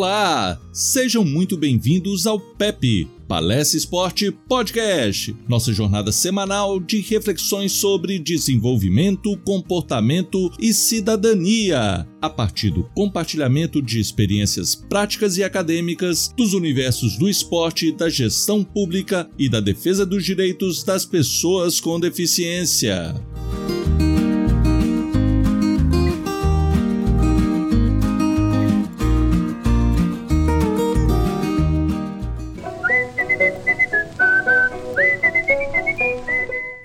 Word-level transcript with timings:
Olá, 0.00 0.58
sejam 0.72 1.22
muito 1.26 1.58
bem-vindos 1.58 2.26
ao 2.26 2.40
PEP, 2.40 3.06
Palestra 3.28 3.76
Esporte 3.76 4.30
Podcast, 4.30 5.36
nossa 5.46 5.74
jornada 5.74 6.10
semanal 6.10 6.80
de 6.80 7.02
reflexões 7.02 7.72
sobre 7.72 8.18
desenvolvimento, 8.18 9.36
comportamento 9.44 10.50
e 10.58 10.72
cidadania, 10.72 12.08
a 12.18 12.30
partir 12.30 12.70
do 12.70 12.84
compartilhamento 12.94 13.82
de 13.82 14.00
experiências 14.00 14.74
práticas 14.74 15.36
e 15.36 15.44
acadêmicas 15.44 16.32
dos 16.34 16.54
universos 16.54 17.18
do 17.18 17.28
esporte, 17.28 17.92
da 17.92 18.08
gestão 18.08 18.64
pública 18.64 19.28
e 19.38 19.50
da 19.50 19.60
defesa 19.60 20.06
dos 20.06 20.24
direitos 20.24 20.82
das 20.82 21.04
pessoas 21.04 21.78
com 21.78 22.00
deficiência. 22.00 23.14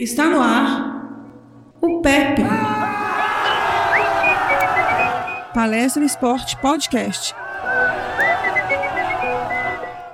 Está 0.05 0.25
no 0.25 0.39
ar 0.39 1.01
o 1.81 1.99
PEP. 1.99 2.43
Palestra 5.51 6.05
Esporte 6.05 6.55
Podcast. 6.57 7.33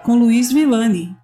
Com 0.04 0.16
Luiz 0.16 0.50
Villani. 0.54 1.21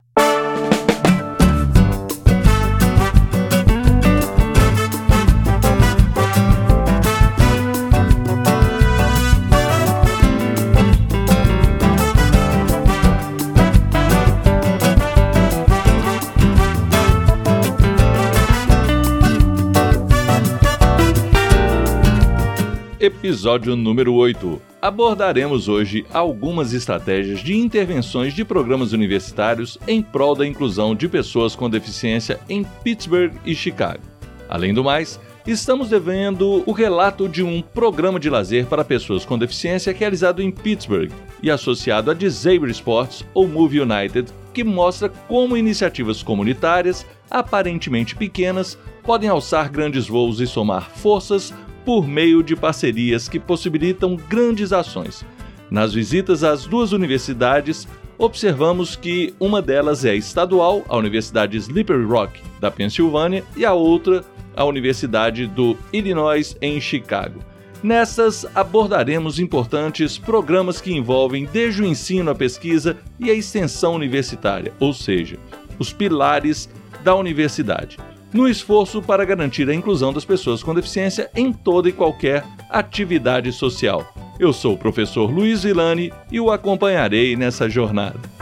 Episódio 23.28 23.76
número 23.76 24.14
8. 24.14 24.62
Abordaremos 24.82 25.68
hoje 25.68 26.06
algumas 26.14 26.72
estratégias 26.72 27.42
de 27.42 27.58
intervenções 27.58 28.34
de 28.34 28.46
programas 28.46 28.94
universitários 28.94 29.78
em 29.86 30.02
prol 30.02 30.34
da 30.34 30.48
inclusão 30.48 30.96
de 30.96 31.10
pessoas 31.10 31.54
com 31.54 31.70
deficiência 31.70 32.40
em 32.48 32.64
Pittsburgh 32.86 33.34
e 33.46 33.54
Chicago. 33.54 34.00
Além 34.48 34.74
do 34.74 34.82
mais, 34.82 35.20
estamos 35.46 35.90
devendo 35.90 36.64
o 36.66 36.72
relato 36.72 37.28
de 37.28 37.44
um 37.44 37.62
programa 37.62 38.18
de 38.18 38.30
lazer 38.30 38.66
para 38.66 38.86
pessoas 38.86 39.26
com 39.26 39.38
deficiência 39.38 39.92
realizado 39.92 40.42
em 40.42 40.50
Pittsburgh 40.50 41.12
e 41.44 41.52
associado 41.52 42.10
a 42.10 42.14
Disabled 42.14 42.72
Sports 42.72 43.26
ou 43.34 43.46
Move 43.46 43.82
United, 43.82 44.32
que 44.54 44.64
mostra 44.64 45.10
como 45.10 45.58
iniciativas 45.58 46.24
comunitárias, 46.24 47.06
aparentemente 47.30 48.16
pequenas, 48.16 48.78
podem 49.04 49.30
alçar 49.30 49.70
grandes 49.70 50.08
voos 50.08 50.40
e 50.40 50.48
somar 50.48 50.90
forças 50.92 51.54
por 51.88 52.06
meio 52.06 52.44
de 52.44 52.54
parcerias 52.54 53.30
que 53.30 53.40
possibilitam 53.40 54.18
grandes 54.18 54.74
ações. 54.74 55.26
Nas 55.72 55.94
visitas 55.94 56.44
às 56.44 56.66
duas 56.66 56.92
universidades, 56.92 57.88
observamos 58.18 58.98
que 58.98 59.34
uma 59.40 59.62
delas 59.62 60.04
é 60.04 60.14
estadual, 60.14 60.84
a 60.90 60.98
Universidade 60.98 61.56
Slippery 61.56 62.04
Rock, 62.04 62.42
da 62.60 62.70
Pensilvânia, 62.70 63.42
e 63.56 63.64
a 63.64 63.72
outra, 63.72 64.22
a 64.54 64.66
Universidade 64.66 65.48
do 65.48 65.78
Illinois, 65.94 66.58
em 66.62 66.82
Chicago. 66.82 67.40
Nessas 67.82 68.46
abordaremos 68.54 69.40
importantes 69.40 70.18
programas 70.18 70.82
que 70.82 70.92
envolvem 70.92 71.46
desde 71.46 71.84
o 71.84 71.86
ensino, 71.86 72.32
a 72.32 72.36
pesquisa 72.36 72.98
e 73.18 73.32
a 73.32 73.34
extensão 73.34 73.96
universitária, 73.96 74.74
ou 74.78 74.94
seja, 74.94 75.40
os 75.80 75.94
pilares 75.94 76.70
da 77.02 77.16
universidade 77.16 77.98
no 78.34 78.48
esforço 78.48 79.02
para 79.02 79.26
garantir 79.26 79.70
a 79.70 79.74
inclusão 79.74 80.14
das 80.14 80.26
pessoas 80.26 80.62
com 80.62 80.74
deficiência 80.74 81.30
em 81.36 81.52
toda 81.52 81.90
e 81.90 81.94
qualquer 81.94 82.44
atividade 82.70 83.52
social. 83.52 84.06
Eu 84.40 84.54
sou 84.54 84.76
o 84.76 84.78
professor 84.78 85.32
Luiz 85.32 85.64
Vilani 85.64 86.12
e 86.32 86.40
o 86.40 86.52
acompanharei 86.52 87.36
nessa 87.36 87.70
jornada. 87.70 88.37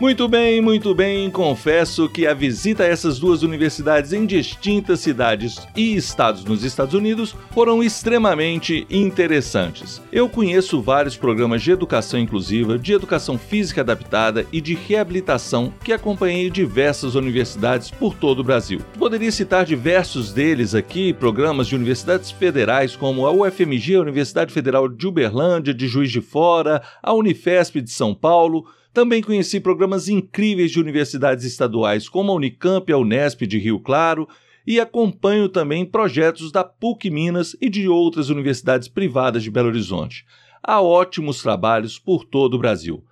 Muito 0.00 0.26
bem, 0.26 0.62
muito 0.62 0.94
bem. 0.94 1.30
Confesso 1.30 2.08
que 2.08 2.26
a 2.26 2.32
visita 2.32 2.84
a 2.84 2.86
essas 2.86 3.18
duas 3.18 3.42
universidades 3.42 4.14
em 4.14 4.24
distintas 4.24 5.00
cidades 5.00 5.68
e 5.76 5.94
estados 5.94 6.42
nos 6.42 6.64
Estados 6.64 6.94
Unidos 6.94 7.36
foram 7.50 7.82
extremamente 7.82 8.86
interessantes. 8.88 10.00
Eu 10.10 10.26
conheço 10.26 10.80
vários 10.80 11.18
programas 11.18 11.60
de 11.62 11.72
educação 11.72 12.18
inclusiva, 12.18 12.78
de 12.78 12.94
educação 12.94 13.36
física 13.36 13.82
adaptada 13.82 14.46
e 14.50 14.58
de 14.62 14.72
reabilitação 14.72 15.70
que 15.84 15.92
acompanhei 15.92 16.48
diversas 16.48 17.14
universidades 17.14 17.90
por 17.90 18.14
todo 18.14 18.38
o 18.38 18.44
Brasil. 18.44 18.80
Poderia 18.98 19.30
citar 19.30 19.66
diversos 19.66 20.32
deles 20.32 20.74
aqui, 20.74 21.12
programas 21.12 21.66
de 21.66 21.76
universidades 21.76 22.30
federais 22.30 22.96
como 22.96 23.26
a 23.26 23.32
UFMG, 23.32 23.96
a 23.96 24.00
Universidade 24.00 24.50
Federal 24.50 24.88
de 24.88 25.06
Uberlândia, 25.06 25.74
de 25.74 25.86
Juiz 25.86 26.10
de 26.10 26.22
Fora, 26.22 26.80
a 27.02 27.12
Unifesp 27.12 27.82
de 27.82 27.90
São 27.90 28.14
Paulo, 28.14 28.64
também 28.92 29.22
conheci 29.22 29.60
programas 29.60 30.08
incríveis 30.08 30.70
de 30.70 30.80
universidades 30.80 31.44
estaduais 31.44 32.08
como 32.08 32.32
a 32.32 32.34
Unicamp 32.34 32.90
e 32.90 32.92
a 32.92 32.98
Unesp 32.98 33.42
de 33.42 33.58
Rio 33.58 33.78
Claro 33.78 34.28
e 34.66 34.80
acompanho 34.80 35.48
também 35.48 35.84
projetos 35.84 36.52
da 36.52 36.62
PUC 36.62 37.10
Minas 37.10 37.56
e 37.60 37.68
de 37.68 37.88
outras 37.88 38.28
universidades 38.28 38.88
privadas 38.88 39.42
de 39.42 39.50
Belo 39.50 39.68
Horizonte. 39.68 40.24
Há 40.62 40.80
ótimos 40.80 41.40
trabalhos 41.40 41.98
por 41.98 42.24
todo 42.24 42.54
o 42.54 42.58
Brasil. 42.58 43.02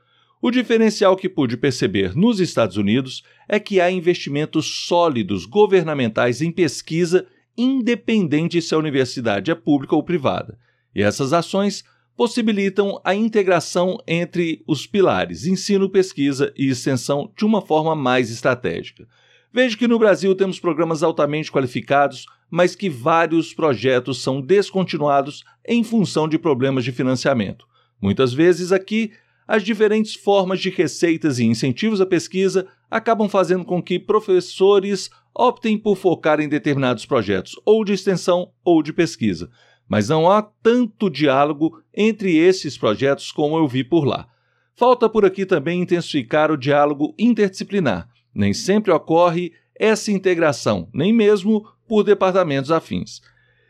O 0.40 0.50
diferencial 0.50 1.16
que 1.16 1.28
pude 1.28 1.56
perceber 1.56 2.14
nos 2.14 2.38
Estados 2.38 2.76
Unidos 2.76 3.24
é 3.48 3.58
que 3.58 3.80
há 3.80 3.90
investimentos 3.90 4.86
sólidos 4.86 5.46
governamentais 5.46 6.40
em 6.40 6.52
pesquisa, 6.52 7.26
independente 7.56 8.62
se 8.62 8.72
a 8.74 8.78
universidade 8.78 9.50
é 9.50 9.54
pública 9.54 9.96
ou 9.96 10.02
privada. 10.02 10.56
E 10.94 11.02
essas 11.02 11.32
ações 11.32 11.84
possibilitam 12.18 13.00
a 13.04 13.14
integração 13.14 13.96
entre 14.04 14.64
os 14.66 14.88
pilares 14.88 15.46
ensino, 15.46 15.88
pesquisa 15.88 16.52
e 16.56 16.68
extensão 16.68 17.32
de 17.38 17.44
uma 17.44 17.62
forma 17.62 17.94
mais 17.94 18.28
estratégica. 18.28 19.06
Vejo 19.52 19.78
que 19.78 19.86
no 19.86 20.00
Brasil 20.00 20.34
temos 20.34 20.58
programas 20.58 21.04
altamente 21.04 21.52
qualificados, 21.52 22.26
mas 22.50 22.74
que 22.74 22.90
vários 22.90 23.54
projetos 23.54 24.20
são 24.20 24.40
descontinuados 24.40 25.44
em 25.64 25.84
função 25.84 26.26
de 26.26 26.36
problemas 26.36 26.82
de 26.82 26.90
financiamento. 26.90 27.64
Muitas 28.02 28.32
vezes 28.32 28.72
aqui, 28.72 29.12
as 29.46 29.62
diferentes 29.62 30.16
formas 30.16 30.58
de 30.58 30.70
receitas 30.70 31.38
e 31.38 31.44
incentivos 31.44 32.00
à 32.00 32.06
pesquisa 32.06 32.66
acabam 32.90 33.28
fazendo 33.28 33.64
com 33.64 33.80
que 33.80 33.96
professores 33.96 35.08
optem 35.32 35.78
por 35.78 35.96
focar 35.96 36.40
em 36.40 36.48
determinados 36.48 37.06
projetos, 37.06 37.54
ou 37.64 37.84
de 37.84 37.92
extensão 37.92 38.50
ou 38.64 38.82
de 38.82 38.92
pesquisa, 38.92 39.48
mas 39.88 40.08
não 40.08 40.30
há 40.30 40.42
tanto 40.42 41.08
diálogo 41.08 41.82
entre 41.94 42.36
esses 42.36 42.76
projetos 42.76 43.32
como 43.32 43.56
eu 43.56 43.66
vi 43.66 43.82
por 43.82 44.04
lá. 44.04 44.28
Falta 44.76 45.08
por 45.08 45.24
aqui 45.24 45.46
também 45.46 45.80
intensificar 45.80 46.52
o 46.52 46.56
diálogo 46.56 47.14
interdisciplinar. 47.18 48.08
Nem 48.34 48.52
sempre 48.52 48.92
ocorre 48.92 49.52
essa 49.74 50.12
integração, 50.12 50.88
nem 50.92 51.12
mesmo 51.12 51.66
por 51.88 52.04
departamentos 52.04 52.70
afins. 52.70 53.20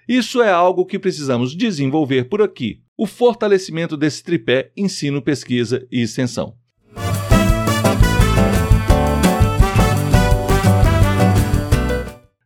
Isso 0.09 0.43
é 0.43 0.51
algo 0.51 0.85
que 0.85 0.99
precisamos 0.99 1.55
desenvolver 1.55 2.25
por 2.25 2.43
aqui: 2.43 2.83
o 2.97 3.07
fortalecimento 3.07 3.97
desse 3.97 4.23
tripé 4.25 4.73
ensino, 4.77 5.23
pesquisa 5.23 5.87
e 5.91 6.03
extensão. 6.03 6.55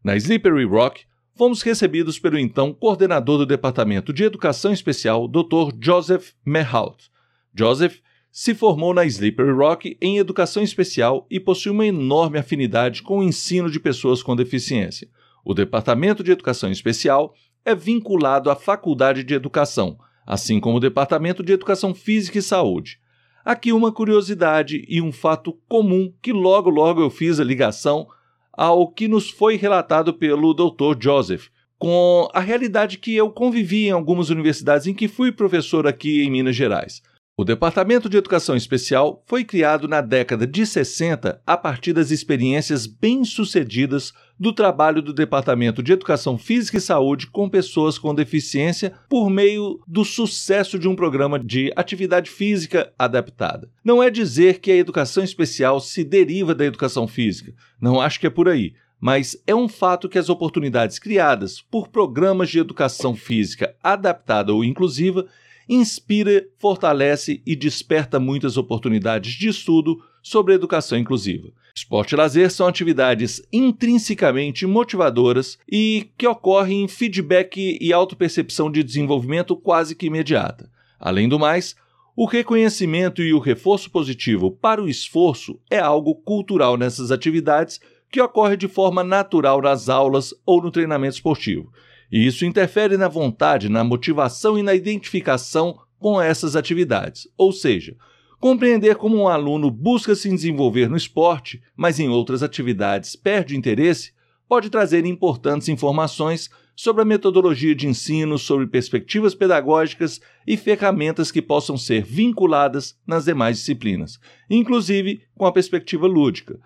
Na 0.04 0.16
Slippery 0.16 0.64
Rock, 0.64 1.04
fomos 1.42 1.60
recebidos 1.60 2.20
pelo 2.20 2.38
então 2.38 2.72
coordenador 2.72 3.38
do 3.38 3.44
Departamento 3.44 4.12
de 4.12 4.22
Educação 4.22 4.72
Especial, 4.72 5.26
Dr. 5.26 5.74
Joseph 5.80 6.34
Mehout. 6.46 7.10
Joseph 7.52 7.96
se 8.30 8.54
formou 8.54 8.94
na 8.94 9.04
Slippery 9.04 9.50
Rock 9.50 9.98
em 10.00 10.18
Educação 10.18 10.62
Especial 10.62 11.26
e 11.28 11.40
possui 11.40 11.72
uma 11.72 11.84
enorme 11.84 12.38
afinidade 12.38 13.02
com 13.02 13.18
o 13.18 13.22
ensino 13.24 13.68
de 13.68 13.80
pessoas 13.80 14.22
com 14.22 14.36
deficiência. 14.36 15.08
O 15.44 15.52
Departamento 15.52 16.22
de 16.22 16.30
Educação 16.30 16.70
Especial 16.70 17.34
é 17.64 17.74
vinculado 17.74 18.48
à 18.48 18.54
Faculdade 18.54 19.24
de 19.24 19.34
Educação, 19.34 19.98
assim 20.24 20.60
como 20.60 20.76
o 20.76 20.80
Departamento 20.80 21.42
de 21.42 21.54
Educação 21.54 21.92
Física 21.92 22.38
e 22.38 22.42
Saúde. 22.42 23.00
Aqui 23.44 23.72
uma 23.72 23.90
curiosidade 23.90 24.84
e 24.88 25.02
um 25.02 25.10
fato 25.10 25.58
comum 25.68 26.14
que 26.22 26.32
logo 26.32 26.70
logo 26.70 27.00
eu 27.00 27.10
fiz 27.10 27.40
a 27.40 27.44
ligação 27.44 28.06
ao 28.52 28.86
que 28.88 29.08
nos 29.08 29.30
foi 29.30 29.56
relatado 29.56 30.12
pelo 30.14 30.52
Dr. 30.52 30.96
Joseph, 31.00 31.48
com 31.78 32.28
a 32.32 32.40
realidade 32.40 32.98
que 32.98 33.16
eu 33.16 33.30
convivi 33.30 33.86
em 33.86 33.90
algumas 33.90 34.30
universidades 34.30 34.86
em 34.86 34.94
que 34.94 35.08
fui 35.08 35.32
professor 35.32 35.86
aqui 35.86 36.22
em 36.22 36.30
Minas 36.30 36.54
Gerais. 36.54 37.02
O 37.42 37.44
Departamento 37.44 38.08
de 38.08 38.16
Educação 38.16 38.54
Especial 38.54 39.20
foi 39.26 39.42
criado 39.42 39.88
na 39.88 40.00
década 40.00 40.46
de 40.46 40.64
60 40.64 41.42
a 41.44 41.56
partir 41.56 41.92
das 41.92 42.12
experiências 42.12 42.86
bem-sucedidas 42.86 44.12
do 44.38 44.52
trabalho 44.52 45.02
do 45.02 45.12
Departamento 45.12 45.82
de 45.82 45.92
Educação 45.92 46.38
Física 46.38 46.78
e 46.78 46.80
Saúde 46.80 47.26
com 47.26 47.48
pessoas 47.48 47.98
com 47.98 48.14
deficiência 48.14 48.92
por 49.08 49.28
meio 49.28 49.80
do 49.88 50.04
sucesso 50.04 50.78
de 50.78 50.86
um 50.86 50.94
programa 50.94 51.36
de 51.36 51.72
atividade 51.74 52.30
física 52.30 52.92
adaptada. 52.96 53.68
Não 53.84 54.00
é 54.00 54.08
dizer 54.08 54.60
que 54.60 54.70
a 54.70 54.76
educação 54.76 55.24
especial 55.24 55.80
se 55.80 56.04
deriva 56.04 56.54
da 56.54 56.64
educação 56.64 57.08
física, 57.08 57.52
não 57.80 58.00
acho 58.00 58.20
que 58.20 58.28
é 58.28 58.30
por 58.30 58.48
aí 58.48 58.72
mas 59.04 59.36
é 59.48 59.52
um 59.52 59.68
fato 59.68 60.08
que 60.08 60.16
as 60.16 60.28
oportunidades 60.28 60.96
criadas 60.96 61.60
por 61.60 61.88
programas 61.88 62.48
de 62.50 62.60
educação 62.60 63.16
física 63.16 63.74
adaptada 63.82 64.54
ou 64.54 64.62
inclusiva 64.62 65.26
inspira, 65.68 66.46
fortalece 66.58 67.42
e 67.46 67.54
desperta 67.56 68.18
muitas 68.18 68.56
oportunidades 68.56 69.32
de 69.32 69.48
estudo 69.48 70.02
sobre 70.22 70.54
educação 70.54 70.98
inclusiva. 70.98 71.50
Esporte 71.74 72.12
e 72.12 72.16
lazer 72.16 72.50
são 72.50 72.66
atividades 72.66 73.42
intrinsecamente 73.52 74.66
motivadoras 74.66 75.58
e 75.70 76.10
que 76.18 76.26
ocorrem 76.26 76.84
em 76.84 76.88
feedback 76.88 77.78
e 77.80 77.92
autopercepção 77.92 78.70
de 78.70 78.82
desenvolvimento 78.82 79.56
quase 79.56 79.94
que 79.94 80.06
imediata. 80.06 80.70
Além 81.00 81.28
do 81.28 81.38
mais, 81.38 81.74
o 82.14 82.26
reconhecimento 82.26 83.22
e 83.22 83.32
o 83.32 83.38
reforço 83.38 83.90
positivo 83.90 84.50
para 84.50 84.82
o 84.82 84.88
esforço 84.88 85.58
é 85.70 85.78
algo 85.78 86.14
cultural 86.14 86.76
nessas 86.76 87.10
atividades 87.10 87.80
que 88.10 88.20
ocorre 88.20 88.54
de 88.54 88.68
forma 88.68 89.02
natural 89.02 89.62
nas 89.62 89.88
aulas 89.88 90.34
ou 90.44 90.62
no 90.62 90.70
treinamento 90.70 91.14
esportivo. 91.14 91.72
E 92.12 92.26
isso 92.26 92.44
interfere 92.44 92.98
na 92.98 93.08
vontade, 93.08 93.70
na 93.70 93.82
motivação 93.82 94.58
e 94.58 94.62
na 94.62 94.74
identificação 94.74 95.78
com 95.98 96.20
essas 96.20 96.54
atividades. 96.54 97.26
Ou 97.38 97.52
seja, 97.52 97.96
compreender 98.38 98.96
como 98.96 99.16
um 99.16 99.28
aluno 99.28 99.70
busca 99.70 100.14
se 100.14 100.28
desenvolver 100.28 100.90
no 100.90 100.96
esporte, 100.96 101.62
mas 101.74 101.98
em 101.98 102.10
outras 102.10 102.42
atividades 102.42 103.16
perde 103.16 103.56
interesse, 103.56 104.12
pode 104.46 104.68
trazer 104.68 105.06
importantes 105.06 105.70
informações 105.70 106.50
sobre 106.76 107.00
a 107.00 107.06
metodologia 107.06 107.74
de 107.74 107.86
ensino, 107.86 108.36
sobre 108.38 108.66
perspectivas 108.66 109.34
pedagógicas 109.34 110.20
e 110.46 110.56
ferramentas 110.56 111.30
que 111.30 111.40
possam 111.40 111.78
ser 111.78 112.02
vinculadas 112.02 112.94
nas 113.06 113.24
demais 113.24 113.56
disciplinas, 113.56 114.18
inclusive 114.50 115.22
com 115.34 115.46
a 115.46 115.52
perspectiva 115.52 116.06
lúdica, 116.06 116.58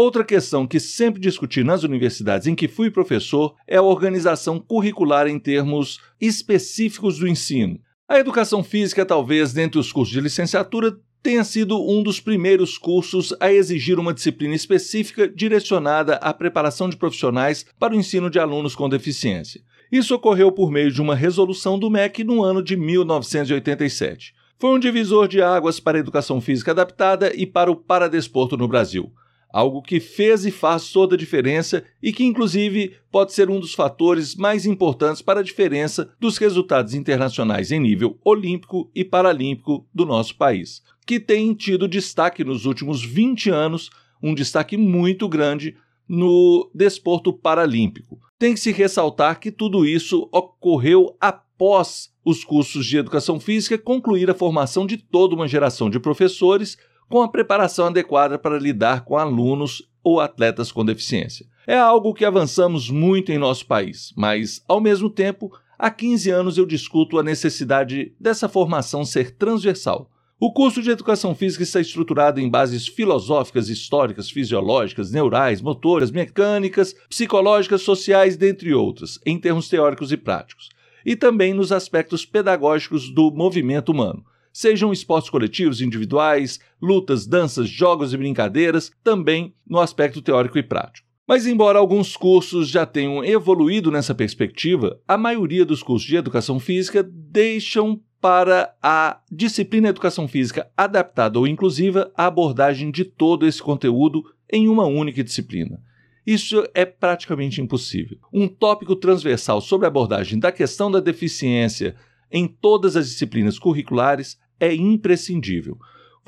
Outra 0.00 0.22
questão 0.22 0.64
que 0.64 0.78
sempre 0.78 1.20
discuti 1.20 1.64
nas 1.64 1.82
universidades 1.82 2.46
em 2.46 2.54
que 2.54 2.68
fui 2.68 2.88
professor 2.88 3.56
é 3.66 3.78
a 3.78 3.82
organização 3.82 4.60
curricular 4.60 5.26
em 5.26 5.40
termos 5.40 5.98
específicos 6.20 7.18
do 7.18 7.26
ensino. 7.26 7.80
A 8.08 8.16
educação 8.16 8.62
física, 8.62 9.04
talvez, 9.04 9.52
dentre 9.52 9.76
os 9.76 9.90
cursos 9.90 10.14
de 10.14 10.20
licenciatura, 10.20 10.96
tenha 11.20 11.42
sido 11.42 11.76
um 11.84 12.00
dos 12.00 12.20
primeiros 12.20 12.78
cursos 12.78 13.34
a 13.40 13.52
exigir 13.52 13.98
uma 13.98 14.14
disciplina 14.14 14.54
específica 14.54 15.26
direcionada 15.28 16.14
à 16.18 16.32
preparação 16.32 16.88
de 16.88 16.96
profissionais 16.96 17.66
para 17.76 17.92
o 17.92 17.96
ensino 17.96 18.30
de 18.30 18.38
alunos 18.38 18.76
com 18.76 18.88
deficiência. 18.88 19.62
Isso 19.90 20.14
ocorreu 20.14 20.52
por 20.52 20.70
meio 20.70 20.92
de 20.92 21.02
uma 21.02 21.16
resolução 21.16 21.76
do 21.76 21.90
MEC 21.90 22.22
no 22.22 22.44
ano 22.44 22.62
de 22.62 22.76
1987. 22.76 24.32
Foi 24.60 24.70
um 24.70 24.78
divisor 24.78 25.26
de 25.26 25.42
águas 25.42 25.80
para 25.80 25.98
a 25.98 26.00
educação 26.00 26.40
física 26.40 26.70
adaptada 26.70 27.32
e 27.34 27.44
para 27.44 27.68
o 27.68 27.74
paradesporto 27.74 28.56
no 28.56 28.68
Brasil 28.68 29.12
algo 29.50 29.82
que 29.82 29.98
fez 29.98 30.44
e 30.44 30.50
faz 30.50 30.90
toda 30.90 31.14
a 31.14 31.18
diferença 31.18 31.82
e 32.02 32.12
que, 32.12 32.24
inclusive, 32.24 32.94
pode 33.10 33.32
ser 33.32 33.48
um 33.50 33.58
dos 33.58 33.74
fatores 33.74 34.34
mais 34.34 34.66
importantes 34.66 35.22
para 35.22 35.40
a 35.40 35.42
diferença 35.42 36.10
dos 36.20 36.36
resultados 36.38 36.94
internacionais 36.94 37.72
em 37.72 37.80
nível 37.80 38.18
olímpico 38.24 38.90
e 38.94 39.04
paralímpico 39.04 39.86
do 39.92 40.04
nosso 40.04 40.36
país, 40.36 40.82
que 41.06 41.18
tem 41.18 41.54
tido 41.54 41.88
destaque 41.88 42.44
nos 42.44 42.66
últimos 42.66 43.02
20 43.02 43.50
anos, 43.50 43.90
um 44.22 44.34
destaque 44.34 44.76
muito 44.76 45.28
grande 45.28 45.76
no 46.08 46.70
desporto 46.74 47.32
paralímpico. 47.32 48.18
Tem 48.38 48.54
que 48.54 48.60
se 48.60 48.72
ressaltar 48.72 49.40
que 49.40 49.50
tudo 49.50 49.84
isso 49.84 50.28
ocorreu 50.32 51.16
após 51.20 52.10
os 52.24 52.44
cursos 52.44 52.86
de 52.86 52.96
educação 52.96 53.40
física 53.40 53.76
concluir 53.76 54.30
a 54.30 54.34
formação 54.34 54.86
de 54.86 54.96
toda 54.96 55.34
uma 55.34 55.48
geração 55.48 55.90
de 55.90 55.98
professores 55.98 56.78
com 57.08 57.22
a 57.22 57.28
preparação 57.28 57.86
adequada 57.86 58.38
para 58.38 58.58
lidar 58.58 59.04
com 59.04 59.16
alunos 59.16 59.88
ou 60.04 60.20
atletas 60.20 60.70
com 60.70 60.84
deficiência. 60.84 61.46
É 61.66 61.76
algo 61.76 62.14
que 62.14 62.24
avançamos 62.24 62.90
muito 62.90 63.32
em 63.32 63.38
nosso 63.38 63.66
país, 63.66 64.12
mas, 64.16 64.62
ao 64.68 64.80
mesmo 64.80 65.10
tempo, 65.10 65.52
há 65.78 65.90
15 65.90 66.30
anos 66.30 66.58
eu 66.58 66.66
discuto 66.66 67.18
a 67.18 67.22
necessidade 67.22 68.14
dessa 68.18 68.48
formação 68.48 69.04
ser 69.04 69.32
transversal. 69.32 70.10
O 70.40 70.52
curso 70.52 70.80
de 70.80 70.90
Educação 70.90 71.34
Física 71.34 71.64
está 71.64 71.80
estruturado 71.80 72.40
em 72.40 72.48
bases 72.48 72.86
filosóficas, 72.86 73.68
históricas, 73.68 74.30
fisiológicas, 74.30 75.10
neurais, 75.10 75.60
motoras, 75.60 76.12
mecânicas, 76.12 76.94
psicológicas, 77.08 77.82
sociais, 77.82 78.36
dentre 78.36 78.72
outras, 78.72 79.18
em 79.26 79.36
termos 79.36 79.68
teóricos 79.68 80.12
e 80.12 80.16
práticos, 80.16 80.68
e 81.04 81.16
também 81.16 81.52
nos 81.52 81.72
aspectos 81.72 82.24
pedagógicos 82.24 83.12
do 83.12 83.32
movimento 83.32 83.90
humano 83.90 84.24
sejam 84.58 84.92
esportes 84.92 85.30
coletivos, 85.30 85.80
individuais, 85.80 86.58
lutas, 86.82 87.28
danças, 87.28 87.68
jogos 87.68 88.12
e 88.12 88.16
brincadeiras, 88.16 88.90
também 89.04 89.54
no 89.64 89.78
aspecto 89.78 90.20
teórico 90.20 90.58
e 90.58 90.64
prático. 90.64 91.06
Mas, 91.28 91.46
embora 91.46 91.78
alguns 91.78 92.16
cursos 92.16 92.68
já 92.68 92.84
tenham 92.84 93.24
evoluído 93.24 93.88
nessa 93.88 94.16
perspectiva, 94.16 95.00
a 95.06 95.16
maioria 95.16 95.64
dos 95.64 95.80
cursos 95.80 96.08
de 96.08 96.16
educação 96.16 96.58
física 96.58 97.08
deixam 97.08 98.00
para 98.20 98.74
a 98.82 99.20
disciplina 99.30 99.90
Educação 99.90 100.26
Física 100.26 100.68
adaptada 100.76 101.38
ou 101.38 101.46
inclusiva 101.46 102.10
a 102.16 102.26
abordagem 102.26 102.90
de 102.90 103.04
todo 103.04 103.46
esse 103.46 103.62
conteúdo 103.62 104.24
em 104.52 104.66
uma 104.68 104.86
única 104.86 105.22
disciplina. 105.22 105.80
Isso 106.26 106.66
é 106.74 106.84
praticamente 106.84 107.60
impossível. 107.60 108.18
Um 108.32 108.48
tópico 108.48 108.96
transversal 108.96 109.60
sobre 109.60 109.86
a 109.86 109.88
abordagem 109.88 110.36
da 110.36 110.50
questão 110.50 110.90
da 110.90 110.98
deficiência 110.98 111.94
em 112.30 112.48
todas 112.48 112.96
as 112.96 113.08
disciplinas 113.08 113.56
curriculares 113.56 114.36
é 114.60 114.74
imprescindível. 114.74 115.78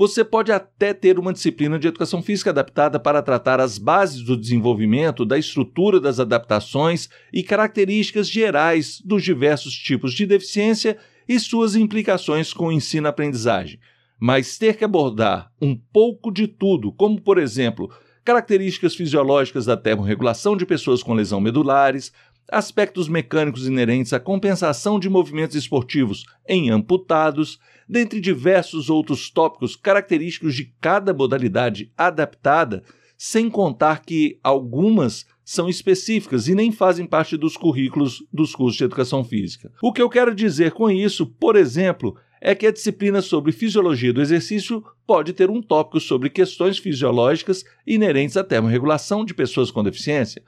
Você 0.00 0.24
pode 0.24 0.50
até 0.50 0.94
ter 0.94 1.18
uma 1.18 1.30
disciplina 1.30 1.78
de 1.78 1.86
educação 1.86 2.22
física 2.22 2.48
adaptada 2.48 2.98
para 2.98 3.20
tratar 3.20 3.60
as 3.60 3.76
bases 3.76 4.22
do 4.22 4.34
desenvolvimento, 4.34 5.26
da 5.26 5.36
estrutura 5.36 6.00
das 6.00 6.18
adaptações 6.18 7.10
e 7.30 7.42
características 7.42 8.26
gerais 8.26 8.98
dos 9.04 9.22
diversos 9.22 9.74
tipos 9.74 10.14
de 10.14 10.24
deficiência 10.24 10.96
e 11.28 11.38
suas 11.38 11.76
implicações 11.76 12.54
com 12.54 12.68
o 12.68 12.72
ensino-aprendizagem. 12.72 13.78
Mas 14.18 14.56
ter 14.56 14.76
que 14.76 14.84
abordar 14.84 15.52
um 15.60 15.76
pouco 15.76 16.32
de 16.32 16.46
tudo, 16.46 16.92
como 16.92 17.20
por 17.20 17.36
exemplo, 17.36 17.90
características 18.24 18.94
fisiológicas 18.94 19.66
da 19.66 19.76
termorregulação 19.76 20.56
de 20.56 20.64
pessoas 20.64 21.02
com 21.02 21.14
lesão 21.14 21.40
medulares, 21.40 22.10
aspectos 22.50 23.08
mecânicos 23.08 23.66
inerentes 23.66 24.12
à 24.12 24.20
compensação 24.20 24.98
de 24.98 25.08
movimentos 25.08 25.56
esportivos 25.56 26.24
em 26.48 26.70
amputados, 26.70 27.58
dentre 27.88 28.20
diversos 28.20 28.90
outros 28.90 29.30
tópicos 29.30 29.76
característicos 29.76 30.54
de 30.54 30.72
cada 30.80 31.14
modalidade 31.14 31.92
adaptada, 31.96 32.82
sem 33.16 33.50
contar 33.50 34.02
que 34.02 34.38
algumas 34.42 35.26
são 35.44 35.68
específicas 35.68 36.48
e 36.48 36.54
nem 36.54 36.70
fazem 36.70 37.04
parte 37.04 37.36
dos 37.36 37.56
currículos 37.56 38.24
dos 38.32 38.54
cursos 38.54 38.78
de 38.78 38.84
educação 38.84 39.24
física. 39.24 39.70
O 39.82 39.92
que 39.92 40.00
eu 40.00 40.08
quero 40.08 40.34
dizer 40.34 40.72
com 40.72 40.90
isso, 40.90 41.26
por 41.26 41.56
exemplo, 41.56 42.16
é 42.40 42.54
que 42.54 42.66
a 42.66 42.72
disciplina 42.72 43.20
sobre 43.20 43.52
fisiologia 43.52 44.12
do 44.12 44.22
exercício 44.22 44.82
pode 45.06 45.32
ter 45.32 45.50
um 45.50 45.60
tópico 45.60 46.00
sobre 46.00 46.30
questões 46.30 46.78
fisiológicas 46.78 47.64
inerentes 47.86 48.36
à 48.36 48.44
termorregulação 48.44 49.24
de 49.24 49.34
pessoas 49.34 49.70
com 49.70 49.82
deficiência, 49.82 50.42